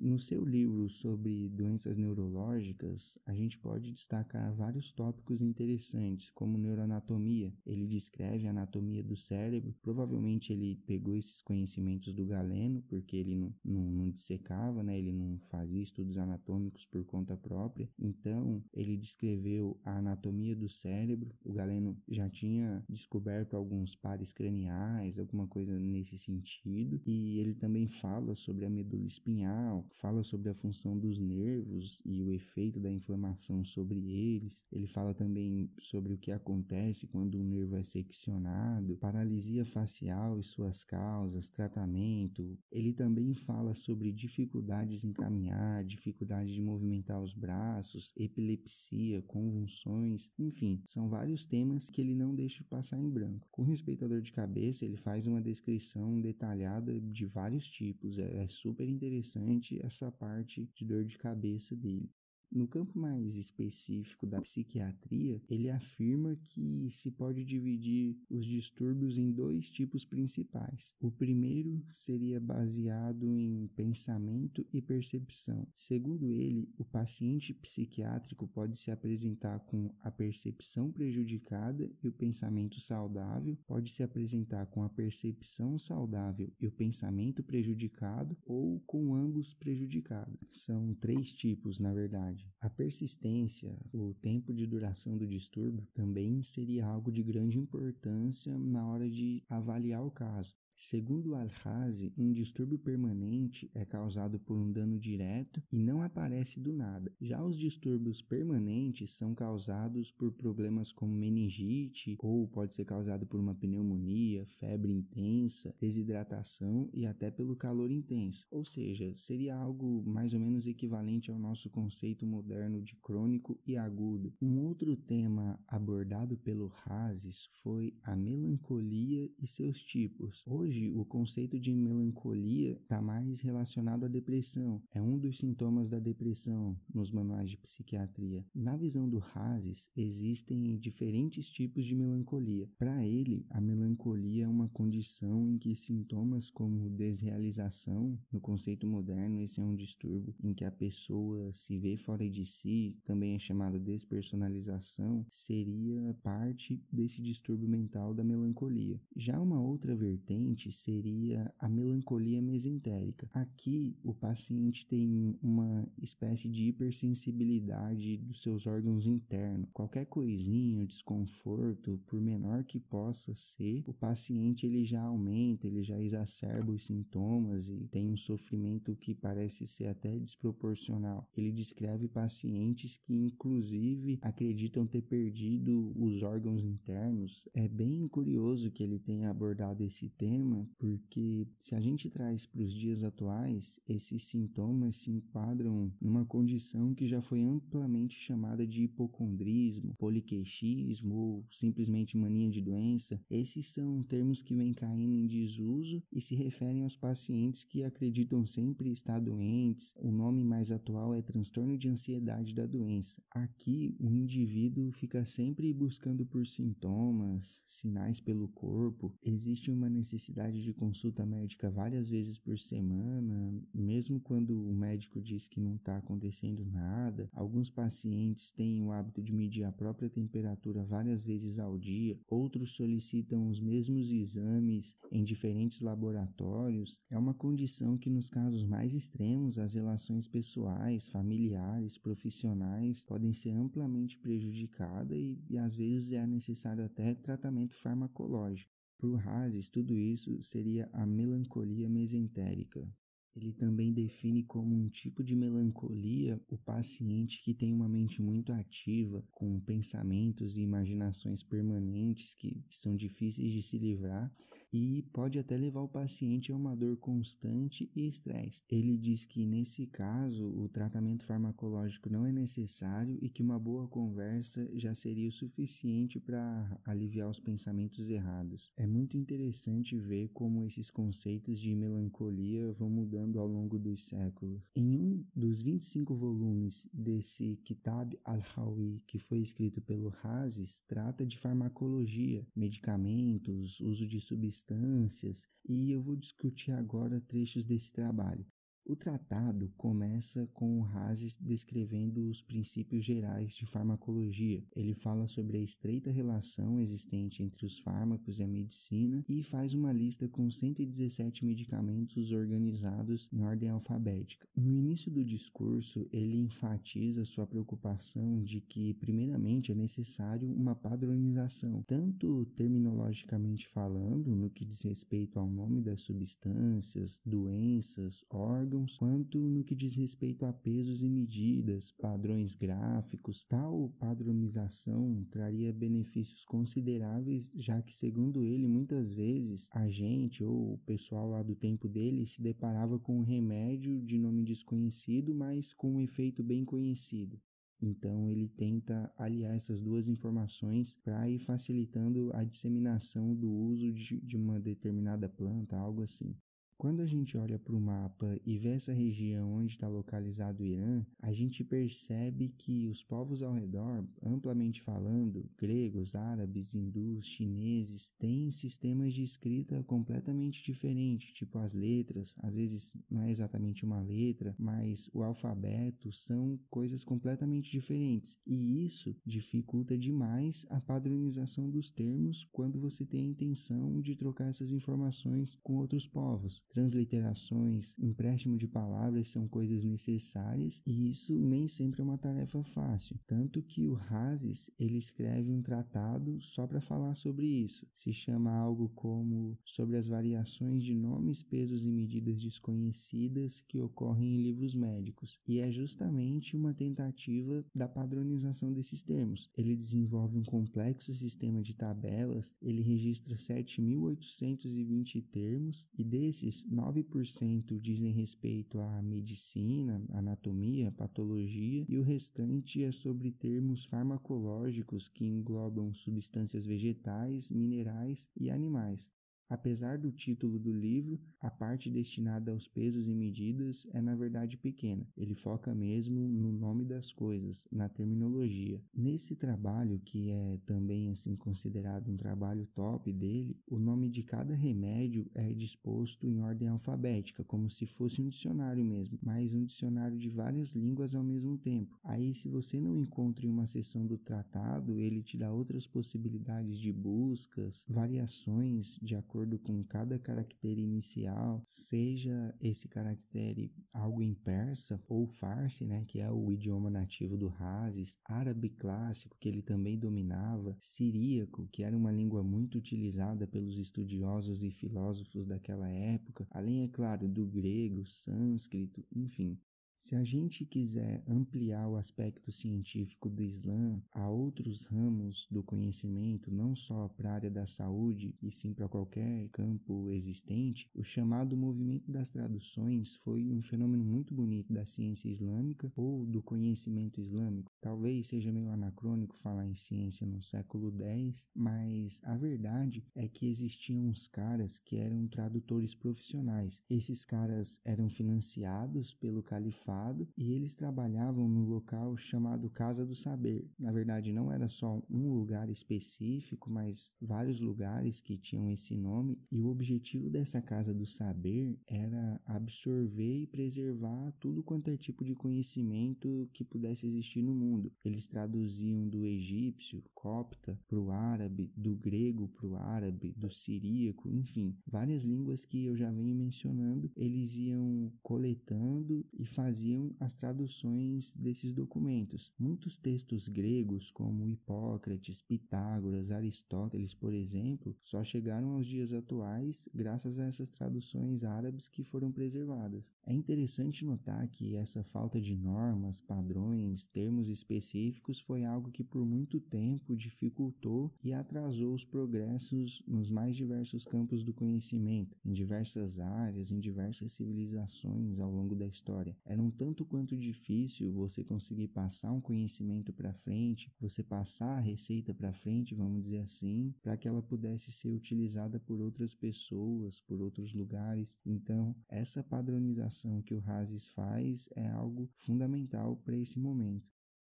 No 0.00 0.18
seu 0.18 0.44
livro 0.44 0.88
sobre 0.88 1.48
doenças 1.50 1.96
neurológicas, 1.98 3.18
a 3.26 3.34
gente 3.34 3.58
pode 3.58 3.92
destacar 3.92 4.52
vários 4.54 4.90
tópicos 4.90 5.42
interessantes, 5.42 6.30
como 6.30 6.58
neuroanatomia. 6.58 7.52
Ele 7.64 7.86
descreve 7.86 8.46
a 8.46 8.50
anatomia 8.50 9.02
do 9.02 9.16
cérebro. 9.16 9.74
Provavelmente 9.82 10.52
ele 10.52 10.76
pegou 10.86 11.14
esses 11.14 11.42
conhecimentos 11.42 12.14
do 12.14 12.26
Galeno, 12.26 12.82
porque 12.88 13.16
ele 13.16 13.36
não, 13.36 13.54
não, 13.62 13.82
não 13.90 14.10
dissecava, 14.10 14.82
né? 14.82 14.98
ele 14.98 15.12
não 15.12 15.38
fazia 15.38 15.82
estudos 15.82 16.16
anatômicos 16.16 16.86
por 16.86 17.04
conta 17.04 17.36
própria. 17.36 17.88
Então, 17.98 18.64
ele 18.72 18.96
descreveu 18.96 19.78
a 19.84 19.98
anatomia 19.98 20.56
do 20.56 20.68
cérebro. 20.68 21.32
O 21.44 21.52
Galeno 21.52 21.96
já 22.08 22.28
tinha 22.28 22.82
descoberto 22.88 23.56
alguns 23.56 23.94
pares 23.94 24.32
craniais, 24.32 25.18
alguma 25.18 25.46
coisa 25.46 25.78
nesse 25.78 26.18
sentido. 26.18 27.00
E 27.06 27.38
ele 27.38 27.54
também 27.54 27.86
fala 27.86 28.34
sobre 28.34 28.64
a 28.64 28.70
medula 28.70 29.06
espinhal 29.06 29.81
fala 29.92 30.22
sobre 30.22 30.50
a 30.50 30.54
função 30.54 30.98
dos 30.98 31.20
nervos 31.20 32.02
e 32.04 32.22
o 32.22 32.32
efeito 32.32 32.80
da 32.80 32.90
inflamação 32.90 33.64
sobre 33.64 33.98
eles. 34.10 34.64
Ele 34.70 34.86
fala 34.86 35.14
também 35.14 35.70
sobre 35.78 36.12
o 36.12 36.18
que 36.18 36.32
acontece 36.32 37.06
quando 37.06 37.38
um 37.38 37.44
nervo 37.44 37.76
é 37.76 37.82
seccionado, 37.82 38.96
paralisia 38.96 39.64
facial 39.64 40.38
e 40.38 40.42
suas 40.42 40.84
causas, 40.84 41.48
tratamento. 41.48 42.58
Ele 42.70 42.92
também 42.92 43.34
fala 43.34 43.74
sobre 43.74 44.12
dificuldades 44.12 45.04
em 45.04 45.12
caminhar, 45.12 45.84
dificuldade 45.84 46.54
de 46.54 46.62
movimentar 46.62 47.20
os 47.20 47.34
braços, 47.34 48.12
epilepsia, 48.16 49.22
convulsões, 49.22 50.30
enfim, 50.38 50.82
são 50.86 51.08
vários 51.08 51.46
temas 51.46 51.90
que 51.90 52.00
ele 52.00 52.14
não 52.14 52.34
deixa 52.34 52.64
passar 52.64 52.98
em 52.98 53.08
branco. 53.08 53.48
Com 53.50 53.62
respeito 53.62 54.04
à 54.04 54.08
dor 54.08 54.20
de 54.20 54.32
cabeça, 54.32 54.84
ele 54.84 54.96
faz 54.96 55.26
uma 55.26 55.40
descrição 55.40 56.20
detalhada 56.20 57.00
de 57.00 57.26
vários 57.26 57.68
tipos, 57.70 58.18
é, 58.18 58.42
é 58.42 58.46
super 58.46 58.88
interessante 58.88 59.71
essa 59.82 60.10
parte 60.12 60.68
de 60.74 60.84
dor 60.84 61.04
de 61.04 61.16
cabeça 61.16 61.74
dele. 61.76 62.10
No 62.54 62.68
campo 62.68 62.98
mais 62.98 63.36
específico 63.36 64.26
da 64.26 64.38
psiquiatria, 64.38 65.40
ele 65.48 65.70
afirma 65.70 66.36
que 66.36 66.90
se 66.90 67.10
pode 67.10 67.42
dividir 67.46 68.14
os 68.28 68.44
distúrbios 68.44 69.16
em 69.16 69.32
dois 69.32 69.70
tipos 69.70 70.04
principais. 70.04 70.94
O 71.00 71.10
primeiro 71.10 71.82
seria 71.90 72.38
baseado 72.38 73.26
em 73.26 73.68
pensamento 73.68 74.66
e 74.70 74.82
percepção. 74.82 75.66
Segundo 75.74 76.30
ele, 76.30 76.68
o 76.76 76.84
paciente 76.84 77.54
psiquiátrico 77.54 78.46
pode 78.46 78.76
se 78.76 78.90
apresentar 78.90 79.58
com 79.60 79.90
a 80.02 80.10
percepção 80.10 80.92
prejudicada 80.92 81.90
e 82.02 82.08
o 82.08 82.12
pensamento 82.12 82.78
saudável, 82.80 83.56
pode 83.66 83.90
se 83.90 84.02
apresentar 84.02 84.66
com 84.66 84.82
a 84.82 84.90
percepção 84.90 85.78
saudável 85.78 86.52
e 86.60 86.66
o 86.66 86.72
pensamento 86.72 87.42
prejudicado 87.42 88.36
ou 88.44 88.78
com 88.80 89.14
ambos 89.14 89.54
prejudicados. 89.54 90.36
São 90.50 90.94
três 90.96 91.32
tipos, 91.32 91.78
na 91.78 91.94
verdade. 91.94 92.41
A 92.60 92.70
persistência, 92.70 93.76
o 93.92 94.14
tempo 94.14 94.54
de 94.54 94.66
duração 94.66 95.16
do 95.18 95.26
distúrbio, 95.26 95.86
também 95.94 96.42
seria 96.42 96.86
algo 96.86 97.10
de 97.12 97.22
grande 97.22 97.58
importância 97.58 98.56
na 98.58 98.88
hora 98.88 99.10
de 99.10 99.42
avaliar 99.48 100.04
o 100.04 100.10
caso. 100.10 100.54
Segundo 100.84 101.36
Al-Razi, 101.36 102.12
um 102.18 102.32
distúrbio 102.32 102.76
permanente 102.76 103.70
é 103.72 103.84
causado 103.84 104.40
por 104.40 104.56
um 104.56 104.72
dano 104.72 104.98
direto 104.98 105.62
e 105.70 105.78
não 105.78 106.02
aparece 106.02 106.58
do 106.58 106.72
nada. 106.72 107.10
Já 107.20 107.40
os 107.40 107.56
distúrbios 107.56 108.20
permanentes 108.20 109.12
são 109.12 109.32
causados 109.32 110.10
por 110.10 110.32
problemas 110.32 110.90
como 110.90 111.14
meningite 111.14 112.16
ou 112.18 112.48
pode 112.48 112.74
ser 112.74 112.84
causado 112.84 113.24
por 113.24 113.38
uma 113.38 113.54
pneumonia, 113.54 114.44
febre 114.44 114.92
intensa, 114.92 115.72
desidratação 115.80 116.90
e 116.92 117.06
até 117.06 117.30
pelo 117.30 117.54
calor 117.54 117.92
intenso. 117.92 118.44
Ou 118.50 118.64
seja, 118.64 119.14
seria 119.14 119.54
algo 119.54 120.02
mais 120.04 120.34
ou 120.34 120.40
menos 120.40 120.66
equivalente 120.66 121.30
ao 121.30 121.38
nosso 121.38 121.70
conceito 121.70 122.26
moderno 122.26 122.82
de 122.82 122.96
crônico 122.96 123.56
e 123.64 123.76
agudo. 123.76 124.34
Um 124.42 124.58
outro 124.58 124.96
tema 124.96 125.60
abordado 125.68 126.36
pelo 126.38 126.66
Razes 126.66 127.48
foi 127.62 127.94
a 128.02 128.16
melancolia 128.16 129.30
e 129.40 129.46
seus 129.46 129.80
tipos. 129.80 130.42
Hoje 130.44 130.71
Hoje, 130.72 130.90
o 130.90 131.04
conceito 131.04 131.60
de 131.60 131.70
melancolia 131.70 132.78
está 132.82 133.02
mais 133.02 133.42
relacionado 133.42 134.06
à 134.06 134.08
depressão. 134.08 134.82
É 134.90 135.02
um 135.02 135.18
dos 135.18 135.36
sintomas 135.36 135.90
da 135.90 135.98
depressão 135.98 136.74
nos 136.94 137.10
manuais 137.10 137.50
de 137.50 137.58
psiquiatria. 137.58 138.42
Na 138.54 138.74
visão 138.74 139.06
do 139.06 139.22
Hazes, 139.34 139.90
existem 139.94 140.78
diferentes 140.78 141.46
tipos 141.50 141.84
de 141.84 141.94
melancolia. 141.94 142.66
Para 142.78 143.06
ele, 143.06 143.44
a 143.50 143.60
melancolia 143.60 144.44
é 144.44 144.48
uma 144.48 144.66
condição 144.70 145.46
em 145.46 145.58
que 145.58 145.76
sintomas 145.76 146.48
como 146.48 146.88
desrealização, 146.88 148.18
no 148.32 148.40
conceito 148.40 148.86
moderno, 148.86 149.42
esse 149.42 149.60
é 149.60 149.62
um 149.62 149.76
distúrbio 149.76 150.34
em 150.42 150.54
que 150.54 150.64
a 150.64 150.72
pessoa 150.72 151.52
se 151.52 151.78
vê 151.78 151.98
fora 151.98 152.30
de 152.30 152.46
si, 152.46 152.96
também 153.04 153.34
é 153.34 153.38
chamado 153.38 153.78
despersonalização, 153.78 155.26
seria 155.28 156.14
parte 156.22 156.82
desse 156.90 157.20
distúrbio 157.20 157.68
mental 157.68 158.14
da 158.14 158.24
melancolia. 158.24 158.98
Já 159.14 159.38
uma 159.38 159.60
outra 159.60 159.94
vertente 159.94 160.61
seria 160.70 161.52
a 161.58 161.68
melancolia 161.68 162.40
mesentérica. 162.40 163.28
Aqui, 163.32 163.96
o 164.04 164.14
paciente 164.14 164.86
tem 164.86 165.36
uma 165.42 165.88
espécie 166.00 166.48
de 166.48 166.66
hipersensibilidade 166.66 168.18
dos 168.18 168.42
seus 168.42 168.66
órgãos 168.66 169.06
internos. 169.06 169.68
Qualquer 169.72 170.06
coisinha, 170.06 170.86
desconforto, 170.86 171.98
por 172.06 172.20
menor 172.20 172.64
que 172.64 172.78
possa 172.78 173.34
ser, 173.34 173.82
o 173.86 173.94
paciente 173.94 174.66
ele 174.66 174.84
já 174.84 175.02
aumenta, 175.02 175.66
ele 175.66 175.82
já 175.82 176.00
exacerba 176.00 176.72
os 176.72 176.84
sintomas 176.84 177.68
e 177.68 177.88
tem 177.88 178.08
um 178.08 178.16
sofrimento 178.16 178.94
que 178.96 179.14
parece 179.14 179.66
ser 179.66 179.88
até 179.88 180.18
desproporcional. 180.18 181.28
Ele 181.36 181.50
descreve 181.50 182.08
pacientes 182.08 182.96
que, 182.96 183.14
inclusive, 183.14 184.18
acreditam 184.22 184.86
ter 184.86 185.02
perdido 185.02 185.92
os 185.96 186.22
órgãos 186.22 186.64
internos. 186.64 187.48
É 187.54 187.68
bem 187.68 188.06
curioso 188.08 188.70
que 188.70 188.82
ele 188.82 188.98
tenha 188.98 189.30
abordado 189.30 189.82
esse 189.82 190.08
tema 190.10 190.41
problema, 190.42 190.68
porque 190.78 191.46
se 191.58 191.74
a 191.74 191.80
gente 191.80 192.10
traz 192.10 192.46
para 192.46 192.62
os 192.62 192.72
dias 192.72 193.04
atuais, 193.04 193.80
esses 193.88 194.24
sintomas 194.24 194.96
se 194.96 195.10
enquadram 195.10 195.92
numa 196.00 196.24
condição 196.24 196.94
que 196.94 197.06
já 197.06 197.20
foi 197.22 197.42
amplamente 197.42 198.16
chamada 198.16 198.66
de 198.66 198.84
hipocondrismo, 198.84 199.94
poliqueixismo 199.98 201.14
ou 201.14 201.46
simplesmente 201.50 202.16
mania 202.16 202.50
de 202.50 202.60
doença. 202.60 203.20
Esses 203.30 203.66
são 203.66 204.02
termos 204.02 204.42
que 204.42 204.54
vêm 204.54 204.72
caindo 204.72 205.14
em 205.14 205.26
desuso 205.26 206.02
e 206.12 206.20
se 206.20 206.34
referem 206.34 206.82
aos 206.82 206.96
pacientes 206.96 207.64
que 207.64 207.84
acreditam 207.84 208.44
sempre 208.46 208.90
estar 208.90 209.20
doentes. 209.20 209.94
O 209.98 210.10
nome 210.10 210.44
mais 210.44 210.70
atual 210.72 211.14
é 211.14 211.22
transtorno 211.22 211.78
de 211.78 211.88
ansiedade 211.88 212.54
da 212.54 212.66
doença. 212.66 213.22
Aqui, 213.30 213.94
o 214.00 214.10
indivíduo 214.10 214.90
fica 214.92 215.24
sempre 215.24 215.72
buscando 215.72 216.26
por 216.26 216.46
sintomas, 216.46 217.62
sinais 217.66 218.20
pelo 218.20 218.48
corpo. 218.48 219.12
Existe 219.22 219.70
uma 219.70 219.88
necessidade 219.88 220.31
necessidade 220.32 220.62
de 220.62 220.72
consulta 220.72 221.26
médica 221.26 221.70
várias 221.70 222.08
vezes 222.08 222.38
por 222.38 222.58
semana, 222.58 223.62
mesmo 223.74 224.18
quando 224.18 224.66
o 224.66 224.72
médico 224.72 225.20
diz 225.20 225.46
que 225.46 225.60
não 225.60 225.76
está 225.76 225.98
acontecendo 225.98 226.64
nada. 226.64 227.28
Alguns 227.34 227.70
pacientes 227.70 228.50
têm 228.50 228.82
o 228.82 228.92
hábito 228.92 229.22
de 229.22 229.32
medir 229.34 229.64
a 229.64 229.72
própria 229.72 230.08
temperatura 230.08 230.84
várias 230.84 231.24
vezes 231.24 231.58
ao 231.58 231.78
dia, 231.78 232.18
outros 232.28 232.74
solicitam 232.74 233.48
os 233.48 233.60
mesmos 233.60 234.10
exames 234.10 234.96
em 235.10 235.22
diferentes 235.22 235.82
laboratórios. 235.82 236.98
É 237.12 237.18
uma 237.18 237.34
condição 237.34 237.98
que, 237.98 238.08
nos 238.08 238.30
casos 238.30 238.64
mais 238.64 238.94
extremos, 238.94 239.58
as 239.58 239.74
relações 239.74 240.26
pessoais, 240.26 241.08
familiares, 241.08 241.98
profissionais 241.98 243.04
podem 243.04 243.32
ser 243.34 243.50
amplamente 243.50 244.18
prejudicadas 244.18 245.16
e, 245.16 245.38
e 245.50 245.58
às 245.58 245.76
vezes 245.76 246.12
é 246.12 246.26
necessário 246.26 246.84
até 246.84 247.14
tratamento 247.14 247.74
farmacológico. 247.74 248.81
Para 249.02 249.10
o 249.10 249.16
Hases, 249.16 249.68
tudo 249.68 249.98
isso 249.98 250.40
seria 250.40 250.88
a 250.92 251.04
melancolia 251.04 251.88
mesentérica. 251.90 252.88
Ele 253.34 253.52
também 253.52 253.92
define 253.92 254.42
como 254.42 254.74
um 254.74 254.88
tipo 254.88 255.24
de 255.24 255.34
melancolia 255.34 256.38
o 256.48 256.58
paciente 256.58 257.42
que 257.42 257.54
tem 257.54 257.72
uma 257.72 257.88
mente 257.88 258.20
muito 258.20 258.52
ativa, 258.52 259.24
com 259.32 259.58
pensamentos 259.60 260.56
e 260.56 260.60
imaginações 260.60 261.42
permanentes 261.42 262.34
que 262.34 262.62
são 262.68 262.94
difíceis 262.94 263.50
de 263.50 263.62
se 263.62 263.78
livrar 263.78 264.30
e 264.72 265.02
pode 265.12 265.38
até 265.38 265.56
levar 265.56 265.82
o 265.82 265.88
paciente 265.88 266.50
a 266.50 266.56
uma 266.56 266.74
dor 266.74 266.96
constante 266.96 267.90
e 267.94 268.06
estresse. 268.06 268.62
Ele 268.70 268.96
diz 268.96 269.26
que 269.26 269.46
nesse 269.46 269.86
caso 269.86 270.46
o 270.48 270.68
tratamento 270.68 271.24
farmacológico 271.24 272.10
não 272.10 272.26
é 272.26 272.32
necessário 272.32 273.18
e 273.20 273.28
que 273.28 273.42
uma 273.42 273.58
boa 273.58 273.86
conversa 273.88 274.68
já 274.74 274.94
seria 274.94 275.28
o 275.28 275.32
suficiente 275.32 276.18
para 276.18 276.80
aliviar 276.84 277.28
os 277.28 277.38
pensamentos 277.38 278.08
errados. 278.08 278.70
É 278.76 278.86
muito 278.86 279.16
interessante 279.16 279.98
ver 279.98 280.28
como 280.32 280.64
esses 280.64 280.90
conceitos 280.90 281.60
de 281.60 281.74
melancolia 281.74 282.72
vão 282.72 282.88
mudando 282.88 283.21
ao 283.38 283.46
longo 283.46 283.78
dos 283.78 284.04
séculos. 284.06 284.62
Em 284.74 284.98
um 284.98 285.24
dos 285.34 285.62
25 285.62 286.14
volumes 286.14 286.88
desse 286.92 287.56
Kitab 287.64 288.18
al-Hawi, 288.24 289.02
que 289.06 289.18
foi 289.18 289.40
escrito 289.40 289.80
pelo 289.80 290.12
Hazes, 290.22 290.80
trata 290.86 291.24
de 291.24 291.38
farmacologia, 291.38 292.46
medicamentos, 292.54 293.80
uso 293.80 294.06
de 294.06 294.20
substâncias, 294.20 295.48
e 295.68 295.92
eu 295.92 296.00
vou 296.00 296.16
discutir 296.16 296.72
agora 296.72 297.20
trechos 297.20 297.64
desse 297.64 297.92
trabalho. 297.92 298.44
O 298.84 298.96
tratado 298.96 299.72
começa 299.76 300.44
com 300.52 300.80
o 300.80 300.84
Hazes 300.84 301.36
descrevendo 301.36 302.28
os 302.28 302.42
princípios 302.42 303.04
gerais 303.04 303.54
de 303.54 303.64
farmacologia. 303.64 304.60
Ele 304.74 304.92
fala 304.92 305.28
sobre 305.28 305.56
a 305.56 305.60
estreita 305.60 306.10
relação 306.10 306.80
existente 306.80 307.44
entre 307.44 307.64
os 307.64 307.78
fármacos 307.78 308.40
e 308.40 308.42
a 308.42 308.48
medicina 308.48 309.24
e 309.28 309.44
faz 309.44 309.72
uma 309.72 309.92
lista 309.92 310.28
com 310.28 310.50
117 310.50 311.44
medicamentos 311.44 312.32
organizados 312.32 313.28
em 313.32 313.40
ordem 313.42 313.68
alfabética. 313.68 314.48
No 314.56 314.74
início 314.74 315.12
do 315.12 315.24
discurso, 315.24 316.04
ele 316.12 316.38
enfatiza 316.38 317.24
sua 317.24 317.46
preocupação 317.46 318.42
de 318.42 318.60
que, 318.60 318.94
primeiramente, 318.94 319.70
é 319.70 319.76
necessário 319.76 320.52
uma 320.52 320.74
padronização, 320.74 321.84
tanto 321.86 322.44
terminologicamente 322.56 323.68
falando, 323.68 324.34
no 324.34 324.50
que 324.50 324.64
diz 324.64 324.82
respeito 324.82 325.38
ao 325.38 325.48
nome 325.48 325.80
das 325.80 326.00
substâncias, 326.00 327.22
doenças, 327.24 328.24
órgãos 328.28 328.71
órgãos, 328.72 328.96
quanto 328.96 329.38
no 329.38 329.62
que 329.62 329.74
diz 329.74 329.94
respeito 329.96 330.46
a 330.46 330.52
pesos 330.52 331.02
e 331.02 331.08
medidas, 331.08 331.92
padrões 331.92 332.54
gráficos. 332.54 333.44
Tal 333.44 333.90
padronização 333.98 335.26
traria 335.30 335.70
benefícios 335.74 336.42
consideráveis, 336.46 337.50
já 337.54 337.82
que, 337.82 337.92
segundo 337.92 338.42
ele, 338.42 338.66
muitas 338.66 339.12
vezes 339.12 339.68
a 339.74 339.86
gente 339.88 340.42
ou 340.42 340.74
o 340.74 340.78
pessoal 340.86 341.28
lá 341.28 341.42
do 341.42 341.54
tempo 341.54 341.86
dele 341.86 342.24
se 342.24 342.40
deparava 342.40 342.98
com 342.98 343.18
um 343.18 343.22
remédio 343.22 344.00
de 344.00 344.16
nome 344.16 344.42
desconhecido, 344.42 345.34
mas 345.34 345.74
com 345.74 345.96
um 345.96 346.00
efeito 346.00 346.42
bem 346.42 346.64
conhecido. 346.64 347.38
Então 347.78 348.30
ele 348.30 348.48
tenta 348.48 349.12
aliar 349.18 349.54
essas 349.54 349.82
duas 349.82 350.08
informações 350.08 350.96
para 350.96 351.28
ir 351.28 351.40
facilitando 351.40 352.30
a 352.32 352.42
disseminação 352.42 353.34
do 353.34 353.52
uso 353.52 353.92
de, 353.92 354.18
de 354.20 354.36
uma 354.36 354.58
determinada 354.58 355.28
planta, 355.28 355.76
algo 355.76 356.02
assim. 356.02 356.34
Quando 356.82 357.00
a 357.00 357.06
gente 357.06 357.38
olha 357.38 357.60
para 357.60 357.76
o 357.76 357.80
mapa 357.80 358.40
e 358.44 358.58
vê 358.58 358.70
essa 358.70 358.92
região 358.92 359.52
onde 359.52 359.70
está 359.70 359.86
localizado 359.86 360.64
o 360.64 360.66
Irã, 360.66 361.06
a 361.20 361.32
gente 361.32 361.62
percebe 361.62 362.48
que 362.58 362.88
os 362.88 363.04
povos 363.04 363.40
ao 363.40 363.54
redor, 363.54 364.04
amplamente 364.20 364.82
falando, 364.82 365.48
gregos, 365.56 366.16
árabes, 366.16 366.74
hindus, 366.74 367.24
chineses, 367.24 368.10
têm 368.18 368.50
sistemas 368.50 369.14
de 369.14 369.22
escrita 369.22 369.80
completamente 369.84 370.60
diferentes, 370.64 371.30
tipo 371.30 371.56
as 371.56 371.72
letras, 371.72 372.34
às 372.40 372.56
vezes 372.56 372.92
não 373.08 373.22
é 373.22 373.30
exatamente 373.30 373.84
uma 373.84 374.00
letra, 374.00 374.52
mas 374.58 375.08
o 375.14 375.22
alfabeto 375.22 376.12
são 376.12 376.58
coisas 376.68 377.04
completamente 377.04 377.70
diferentes. 377.70 378.40
E 378.44 378.84
isso 378.84 379.14
dificulta 379.24 379.96
demais 379.96 380.66
a 380.68 380.80
padronização 380.80 381.70
dos 381.70 381.92
termos 381.92 382.44
quando 382.50 382.80
você 382.80 383.06
tem 383.06 383.20
a 383.20 383.30
intenção 383.30 384.00
de 384.00 384.16
trocar 384.16 384.48
essas 384.48 384.72
informações 384.72 385.56
com 385.62 385.76
outros 385.76 386.08
povos. 386.08 386.60
Transliterações, 386.72 387.98
empréstimo 387.98 388.56
de 388.56 388.66
palavras 388.66 389.28
são 389.28 389.46
coisas 389.46 389.84
necessárias 389.84 390.82
e 390.86 391.10
isso 391.10 391.38
nem 391.38 391.66
sempre 391.66 392.00
é 392.00 392.04
uma 392.04 392.16
tarefa 392.16 392.62
fácil. 392.62 393.20
Tanto 393.26 393.62
que 393.62 393.86
o 393.86 393.98
Hazes 394.08 394.70
ele 394.78 394.96
escreve 394.96 395.52
um 395.52 395.60
tratado 395.60 396.40
só 396.40 396.66
para 396.66 396.80
falar 396.80 397.14
sobre 397.14 397.46
isso. 397.46 397.86
Se 397.94 398.10
chama 398.10 398.50
algo 398.50 398.88
como 398.94 399.58
sobre 399.66 399.98
as 399.98 400.08
variações 400.08 400.82
de 400.82 400.94
nomes, 400.94 401.42
pesos 401.42 401.84
e 401.84 401.92
medidas 401.92 402.40
desconhecidas 402.40 403.60
que 403.60 403.78
ocorrem 403.78 404.36
em 404.36 404.42
livros 404.42 404.74
médicos. 404.74 405.42
E 405.46 405.58
é 405.58 405.70
justamente 405.70 406.56
uma 406.56 406.72
tentativa 406.72 407.62
da 407.74 407.86
padronização 407.86 408.72
desses 408.72 409.02
termos. 409.02 409.46
Ele 409.58 409.76
desenvolve 409.76 410.38
um 410.38 410.44
complexo 410.44 411.12
sistema 411.12 411.60
de 411.60 411.76
tabelas, 411.76 412.54
ele 412.62 412.80
registra 412.80 413.34
7.820 413.34 415.22
termos 415.30 415.86
e 415.98 416.02
desses 416.02 416.61
9% 416.64 417.78
dizem 417.80 418.12
respeito 418.12 418.78
à 418.80 419.02
medicina, 419.02 420.02
anatomia, 420.10 420.92
patologia 420.92 421.84
e 421.88 421.98
o 421.98 422.02
restante 422.02 422.82
é 422.82 422.90
sobre 422.92 423.30
termos 423.30 423.84
farmacológicos 423.84 425.08
que 425.08 425.24
englobam 425.24 425.92
substâncias 425.92 426.64
vegetais, 426.64 427.50
minerais 427.50 428.28
e 428.36 428.50
animais. 428.50 429.10
Apesar 429.52 429.98
do 429.98 430.10
título 430.10 430.58
do 430.58 430.72
livro, 430.72 431.20
a 431.38 431.50
parte 431.50 431.90
destinada 431.90 432.50
aos 432.50 432.66
pesos 432.66 433.06
e 433.06 433.14
medidas 433.14 433.86
é 433.92 434.00
na 434.00 434.14
verdade 434.14 434.56
pequena. 434.56 435.06
Ele 435.14 435.34
foca 435.34 435.74
mesmo 435.74 436.26
no 436.26 436.50
nome 436.50 436.86
das 436.86 437.12
coisas, 437.12 437.68
na 437.70 437.86
terminologia. 437.86 438.82
Nesse 438.94 439.36
trabalho, 439.36 440.00
que 440.06 440.30
é 440.30 440.58
também 440.64 441.10
assim 441.10 441.36
considerado 441.36 442.10
um 442.10 442.16
trabalho 442.16 442.66
top 442.74 443.12
dele, 443.12 443.54
o 443.66 443.78
nome 443.78 444.08
de 444.08 444.22
cada 444.22 444.54
remédio 444.54 445.30
é 445.34 445.52
disposto 445.52 446.26
em 446.26 446.40
ordem 446.40 446.68
alfabética, 446.68 447.44
como 447.44 447.68
se 447.68 447.84
fosse 447.84 448.22
um 448.22 448.30
dicionário 448.30 448.82
mesmo, 448.82 449.18
mas 449.20 449.52
um 449.52 449.66
dicionário 449.66 450.16
de 450.16 450.30
várias 450.30 450.74
línguas 450.74 451.14
ao 451.14 451.22
mesmo 451.22 451.58
tempo. 451.58 451.98
Aí, 452.02 452.32
se 452.32 452.48
você 452.48 452.80
não 452.80 452.96
encontra 452.96 453.44
em 453.44 453.50
uma 453.50 453.66
seção 453.66 454.06
do 454.06 454.16
tratado, 454.16 454.98
ele 454.98 455.22
te 455.22 455.36
dá 455.36 455.52
outras 455.52 455.86
possibilidades 455.86 456.78
de 456.78 456.90
buscas, 456.90 457.84
variações 457.86 458.98
de 459.02 459.14
acordo 459.14 459.41
acordo 459.42 459.58
com 459.58 459.82
cada 459.82 460.20
caractere 460.20 460.80
inicial, 460.80 461.64
seja 461.66 462.54
esse 462.60 462.86
caractere 462.86 463.72
algo 463.92 464.22
em 464.22 464.34
persa 464.34 465.02
ou 465.08 465.26
farsi, 465.26 465.84
né, 465.84 466.04
que 466.06 466.20
é 466.20 466.30
o 466.30 466.52
idioma 466.52 466.88
nativo 466.88 467.36
do 467.36 467.52
Hazes, 467.58 468.16
árabe 468.24 468.70
clássico, 468.70 469.36
que 469.40 469.48
ele 469.48 469.60
também 469.60 469.98
dominava, 469.98 470.76
siríaco, 470.78 471.68
que 471.72 471.82
era 471.82 471.96
uma 471.96 472.12
língua 472.12 472.44
muito 472.44 472.78
utilizada 472.78 473.44
pelos 473.44 473.80
estudiosos 473.80 474.62
e 474.62 474.70
filósofos 474.70 475.44
daquela 475.44 475.90
época, 475.90 476.46
além, 476.52 476.84
é 476.84 476.88
claro, 476.88 477.26
do 477.26 477.44
grego, 477.44 478.06
sânscrito, 478.06 479.04
enfim. 479.12 479.58
Se 480.04 480.16
a 480.16 480.24
gente 480.24 480.64
quiser 480.64 481.22
ampliar 481.28 481.86
o 481.86 481.94
aspecto 481.94 482.50
científico 482.50 483.30
do 483.30 483.40
Islã 483.40 484.02
a 484.10 484.28
outros 484.28 484.84
ramos 484.84 485.46
do 485.48 485.62
conhecimento, 485.62 486.50
não 486.50 486.74
só 486.74 487.06
para 487.06 487.30
a 487.30 487.34
área 487.34 487.48
da 487.48 487.66
saúde, 487.66 488.34
e 488.42 488.50
sim 488.50 488.74
para 488.74 488.88
qualquer 488.88 489.48
campo 489.50 490.10
existente, 490.10 490.90
o 490.92 491.04
chamado 491.04 491.56
movimento 491.56 492.10
das 492.10 492.30
traduções 492.30 493.16
foi 493.18 493.52
um 493.52 493.62
fenômeno 493.62 494.04
muito 494.04 494.34
bonito 494.34 494.72
da 494.72 494.84
ciência 494.84 495.28
islâmica 495.28 495.92
ou 495.94 496.26
do 496.26 496.42
conhecimento 496.42 497.20
islâmico. 497.20 497.70
Talvez 497.80 498.26
seja 498.26 498.50
meio 498.50 498.70
anacrônico 498.70 499.38
falar 499.38 499.68
em 499.68 499.76
ciência 499.76 500.26
no 500.26 500.42
século 500.42 500.92
X, 501.00 501.46
mas 501.54 502.20
a 502.24 502.36
verdade 502.36 503.04
é 503.14 503.28
que 503.28 503.46
existiam 503.46 504.08
uns 504.08 504.26
caras 504.26 504.80
que 504.80 504.96
eram 504.96 505.28
tradutores 505.28 505.94
profissionais. 505.94 506.82
Esses 506.90 507.24
caras 507.24 507.80
eram 507.84 508.10
financiados 508.10 509.14
pelo 509.14 509.44
califado 509.44 509.91
almoxarifado 509.92 510.26
e 510.36 510.52
eles 510.52 510.74
trabalhavam 510.74 511.48
no 511.48 511.64
local 511.64 512.16
chamado 512.16 512.70
Casa 512.70 513.04
do 513.04 513.14
Saber. 513.14 513.68
Na 513.78 513.92
verdade, 513.92 514.32
não 514.32 514.50
era 514.50 514.68
só 514.68 515.02
um 515.10 515.28
lugar 515.32 515.68
específico, 515.68 516.70
mas 516.70 517.14
vários 517.20 517.60
lugares 517.60 518.20
que 518.20 518.36
tinham 518.36 518.70
esse 518.70 518.96
nome, 518.96 519.38
e 519.50 519.60
o 519.60 519.68
objetivo 519.68 520.30
dessa 520.30 520.60
Casa 520.60 520.94
do 520.94 521.06
Saber 521.06 521.78
era 521.86 522.40
absorver 522.46 523.42
e 523.42 523.46
preservar 523.46 524.32
tudo 524.40 524.62
quanto 524.62 524.90
é 524.90 524.96
tipo 524.96 525.24
de 525.24 525.34
conhecimento 525.34 526.48
que 526.52 526.64
pudesse 526.64 527.06
existir 527.06 527.42
no 527.42 527.54
mundo. 527.54 527.92
Eles 528.04 528.26
traduziam 528.26 529.08
do 529.08 529.26
egípcio, 529.26 530.02
copta, 530.14 530.78
para 530.88 530.98
o 530.98 531.10
árabe, 531.10 531.72
do 531.76 531.94
grego 531.94 532.48
para 532.48 532.66
o 532.66 532.76
árabe, 532.76 533.34
do 533.36 533.50
siríaco, 533.50 534.30
enfim, 534.30 534.76
várias 534.86 535.24
línguas 535.24 535.64
que 535.64 535.84
eu 535.84 535.96
já 535.96 536.10
venho 536.10 536.34
mencionando, 536.34 537.10
eles 537.16 537.56
iam 537.56 538.12
coletando 538.22 539.26
e 539.32 539.44
faziam 539.44 539.81
as 540.20 540.34
traduções 540.34 541.34
desses 541.34 541.72
documentos. 541.72 542.52
Muitos 542.58 542.96
textos 542.98 543.48
gregos, 543.48 544.10
como 544.10 544.48
Hipócrates, 544.48 545.42
Pitágoras, 545.42 546.30
Aristóteles, 546.30 547.14
por 547.14 547.32
exemplo, 547.32 547.96
só 548.02 548.22
chegaram 548.22 548.72
aos 548.72 548.86
dias 548.86 549.12
atuais 549.12 549.88
graças 549.94 550.38
a 550.38 550.46
essas 550.46 550.68
traduções 550.68 551.44
árabes 551.44 551.88
que 551.88 552.02
foram 552.02 552.30
preservadas. 552.30 553.12
É 553.26 553.32
interessante 553.32 554.04
notar 554.04 554.48
que 554.48 554.76
essa 554.76 555.02
falta 555.04 555.40
de 555.40 555.56
normas, 555.56 556.20
padrões, 556.20 557.06
termos 557.06 557.48
específicos 557.48 558.40
foi 558.40 558.64
algo 558.64 558.90
que 558.90 559.04
por 559.04 559.24
muito 559.24 559.60
tempo 559.60 560.16
dificultou 560.16 561.12
e 561.22 561.32
atrasou 561.32 561.94
os 561.94 562.04
progressos 562.04 563.02
nos 563.06 563.30
mais 563.30 563.56
diversos 563.56 564.04
campos 564.04 564.44
do 564.44 564.52
conhecimento, 564.52 565.36
em 565.44 565.52
diversas 565.52 566.18
áreas, 566.18 566.70
em 566.70 566.78
diversas 566.78 567.32
civilizações 567.32 568.40
ao 568.40 568.50
longo 568.50 568.74
da 568.74 568.86
história. 568.86 569.36
Era 569.44 569.61
um 569.62 569.70
tanto 569.70 570.04
quanto 570.04 570.36
difícil 570.36 571.12
você 571.12 571.44
conseguir 571.44 571.88
passar 571.88 572.32
um 572.32 572.40
conhecimento 572.40 573.12
para 573.12 573.32
frente, 573.32 573.92
você 574.00 574.22
passar 574.22 574.78
a 574.78 574.80
receita 574.80 575.32
para 575.32 575.52
frente, 575.52 575.94
vamos 575.94 576.22
dizer 576.22 576.40
assim, 576.40 576.92
para 577.00 577.16
que 577.16 577.28
ela 577.28 577.40
pudesse 577.40 577.92
ser 577.92 578.10
utilizada 578.10 578.80
por 578.80 579.00
outras 579.00 579.34
pessoas, 579.34 580.20
por 580.20 580.40
outros 580.40 580.74
lugares. 580.74 581.38
Então, 581.46 581.94
essa 582.08 582.42
padronização 582.42 583.40
que 583.40 583.54
o 583.54 583.62
Hazes 583.64 584.08
faz 584.08 584.68
é 584.74 584.88
algo 584.88 585.30
fundamental 585.36 586.16
para 586.16 586.36
esse 586.36 586.58
momento. 586.58 587.10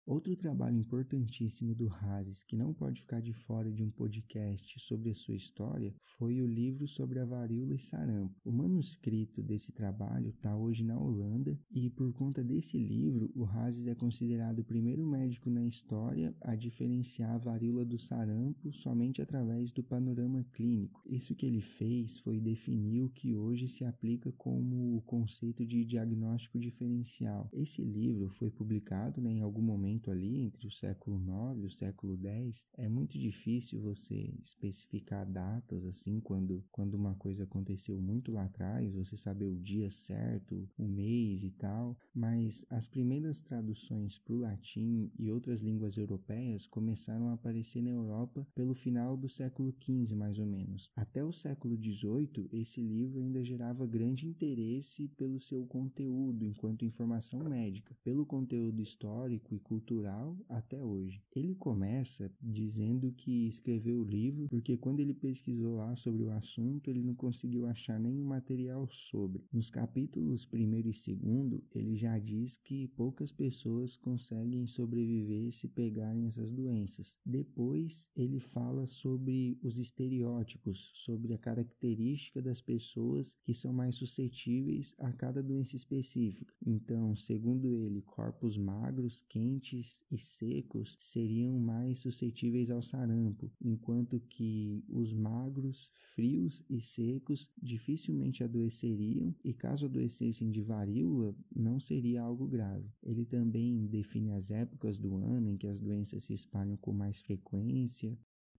Outro 0.09 0.35
trabalho 0.35 0.79
importantíssimo 0.79 1.75
do 1.75 1.93
Hazes 1.93 2.43
que 2.43 2.57
não 2.57 2.73
pode 2.73 3.03
ficar 3.03 3.21
de 3.21 3.35
fora 3.35 3.71
de 3.71 3.85
um 3.85 3.91
podcast 3.91 4.81
sobre 4.81 5.11
a 5.11 5.15
sua 5.15 5.37
história 5.37 5.95
foi 6.01 6.41
o 6.41 6.47
livro 6.47 6.89
sobre 6.89 7.19
a 7.19 7.27
varíola 7.27 7.75
e 7.75 7.79
sarampo. 7.79 8.35
O 8.43 8.51
manuscrito 8.51 9.43
desse 9.43 9.71
trabalho 9.71 10.31
está 10.31 10.57
hoje 10.57 10.83
na 10.83 10.99
Holanda 10.99 11.61
e 11.71 11.91
por 11.91 12.11
conta 12.15 12.43
desse 12.43 12.79
livro 12.79 13.31
o 13.35 13.45
Hazes 13.45 13.87
é 13.87 13.95
considerado 13.95 14.61
o 14.61 14.65
primeiro 14.65 15.07
médico 15.07 15.51
na 15.51 15.67
história 15.67 16.35
a 16.41 16.57
diferenciar 16.57 17.33
a 17.33 17.39
varíola 17.39 17.85
do 17.85 17.99
sarampo 17.99 18.73
somente 18.73 19.21
através 19.21 19.75
do 19.75 19.85
panorama 19.85 20.43
clínico. 20.55 21.03
Isso 21.05 21.35
que 21.35 21.45
ele 21.45 21.61
fez 21.61 22.19
foi 22.19 22.41
definir 22.41 23.03
o 23.03 23.11
que 23.11 23.37
hoje 23.37 23.69
se 23.69 23.85
aplica 23.85 24.33
como 24.33 24.97
o 24.97 25.03
conceito 25.03 25.67
de 25.67 25.85
diagnóstico 25.85 26.59
diferencial. 26.59 27.51
Esse 27.53 27.85
livro 27.85 28.31
foi 28.31 28.51
publicado 28.51 29.21
né, 29.21 29.33
em 29.33 29.43
algum 29.43 29.61
momento 29.61 29.98
momento 29.99 30.11
ali, 30.11 30.43
entre 30.43 30.67
o 30.67 30.71
século 30.71 31.19
IX 31.19 31.63
e 31.63 31.67
o 31.67 31.71
século 31.71 32.17
X, 32.17 32.67
é 32.77 32.89
muito 32.89 33.19
difícil 33.19 33.81
você 33.81 34.33
especificar 34.43 35.27
datas 35.27 35.85
assim, 35.85 36.21
quando, 36.21 36.65
quando 36.71 36.95
uma 36.95 37.15
coisa 37.17 37.45
aconteceu 37.45 38.01
muito 38.01 38.31
lá 38.31 38.45
atrás, 38.45 38.95
você 38.95 39.17
saber 39.17 39.47
o 39.47 39.59
dia 39.59 39.91
certo, 39.91 40.69
o 40.79 40.87
mês 40.87 41.43
e 41.43 41.51
tal, 41.51 41.97
mas 42.15 42.65
as 42.71 42.87
primeiras 42.87 43.41
traduções 43.41 44.19
para 44.19 44.35
o 44.35 44.39
latim 44.39 45.11
e 45.19 45.31
outras 45.31 45.61
línguas 45.61 45.97
europeias 45.97 46.67
começaram 46.67 47.29
a 47.29 47.35
aparecer 47.35 47.83
na 47.83 47.91
Europa 47.91 48.47
pelo 48.55 48.75
final 48.75 49.17
do 49.17 49.29
século 49.29 49.75
XV, 49.81 50.15
mais 50.15 50.39
ou 50.39 50.47
menos. 50.47 50.91
Até 50.95 51.25
o 51.25 51.33
século 51.33 51.77
XVIII, 51.77 52.49
esse 52.53 52.81
livro 52.81 53.21
ainda 53.21 53.43
gerava 53.43 53.87
grande 53.87 54.27
interesse 54.27 55.09
pelo 55.09 55.41
seu 55.41 55.67
conteúdo 55.67 56.45
enquanto 56.45 56.85
informação 56.85 57.41
médica, 57.41 57.97
pelo 58.05 58.25
conteúdo 58.25 58.81
histórico 58.81 59.55
e 59.55 59.59
cultural 59.59 59.88
cultural 59.89 60.37
até 60.49 60.83
hoje. 60.85 61.23
Ele 61.35 61.55
começa 61.55 62.31
dizendo 62.41 63.11
que 63.13 63.49
escreveu 63.49 64.01
o 64.01 64.05
livro 64.05 64.47
porque 64.49 64.77
quando 64.77 65.01
ele 65.01 65.15
pesquisou 65.15 65.77
lá 65.77 65.97
sobre 65.97 66.23
o 66.25 66.31
assunto, 66.31 66.91
ele 66.91 67.03
não 67.03 67.15
conseguiu 67.15 67.67
achar 67.67 67.99
nenhum 67.99 68.27
material 68.27 68.87
sobre. 68.89 69.43
Nos 69.51 69.71
capítulos 69.71 70.47
1 70.53 70.59
e 70.59 70.83
2, 70.83 71.63
ele 71.75 71.97
já 71.97 72.19
diz 72.19 72.59
que 72.59 72.89
poucas 72.89 73.33
pessoas 73.33 73.97
conseguem 73.97 74.67
sobreviver 74.67 75.53
se 75.53 75.69
pegarem 75.69 76.27
essas 76.27 76.53
doenças. 76.53 77.19
Depois, 77.25 78.11
ele 78.15 78.41
fala 78.41 78.85
sobre 78.87 79.59
os 79.63 79.79
estereótipos, 79.79 80.91
sobre 80.95 81.33
a 81.33 81.39
característica 81.39 82.43
das 82.43 82.61
pessoas 82.61 83.39
que 83.43 83.55
são 83.55 83.73
mais 83.73 83.97
suscetíveis 83.97 84.95
a 84.99 85.13
cada 85.13 85.43
doença 85.43 85.77
específica. 85.77 86.53
Então, 86.67 87.17
segundo 87.17 87.75
ele, 87.75 88.03
corpos 88.03 88.59
magros, 88.59 89.23
quentes, 89.23 89.78
quentes 89.79 90.05
e 90.11 90.19
secos 90.19 90.97
seriam 90.99 91.59
mais 91.59 92.01
suscetíveis 92.01 92.71
ao 92.71 92.83
sarampo, 92.83 93.51
enquanto 93.61 94.21
que 94.29 94.85
os 94.89 95.13
magros, 95.13 95.93
frios 95.95 96.65
e 96.69 96.81
secos 96.81 97.51
dificilmente 97.63 98.43
adoeceriam 98.43 99.35
e 99.45 99.53
caso 99.53 99.87
adoecessem 99.87 100.51
de 100.51 100.63
varíola, 100.63 101.35
não 101.55 101.79
seria 101.79 102.23
algo 102.23 102.47
grave. 102.47 102.91
Ele 103.03 103.25
também 103.25 103.87
define 103.87 104.33
as 104.33 104.51
épocas 104.51 104.99
do 104.99 105.17
ano 105.17 105.49
em 105.49 105.57
que 105.57 105.69
as 105.69 105.81
doenças 105.81 106.25
se 106.25 106.33
espalham 106.33 106.77
com 106.77 106.93
mais 106.93 107.21
frequência, 107.21 108.19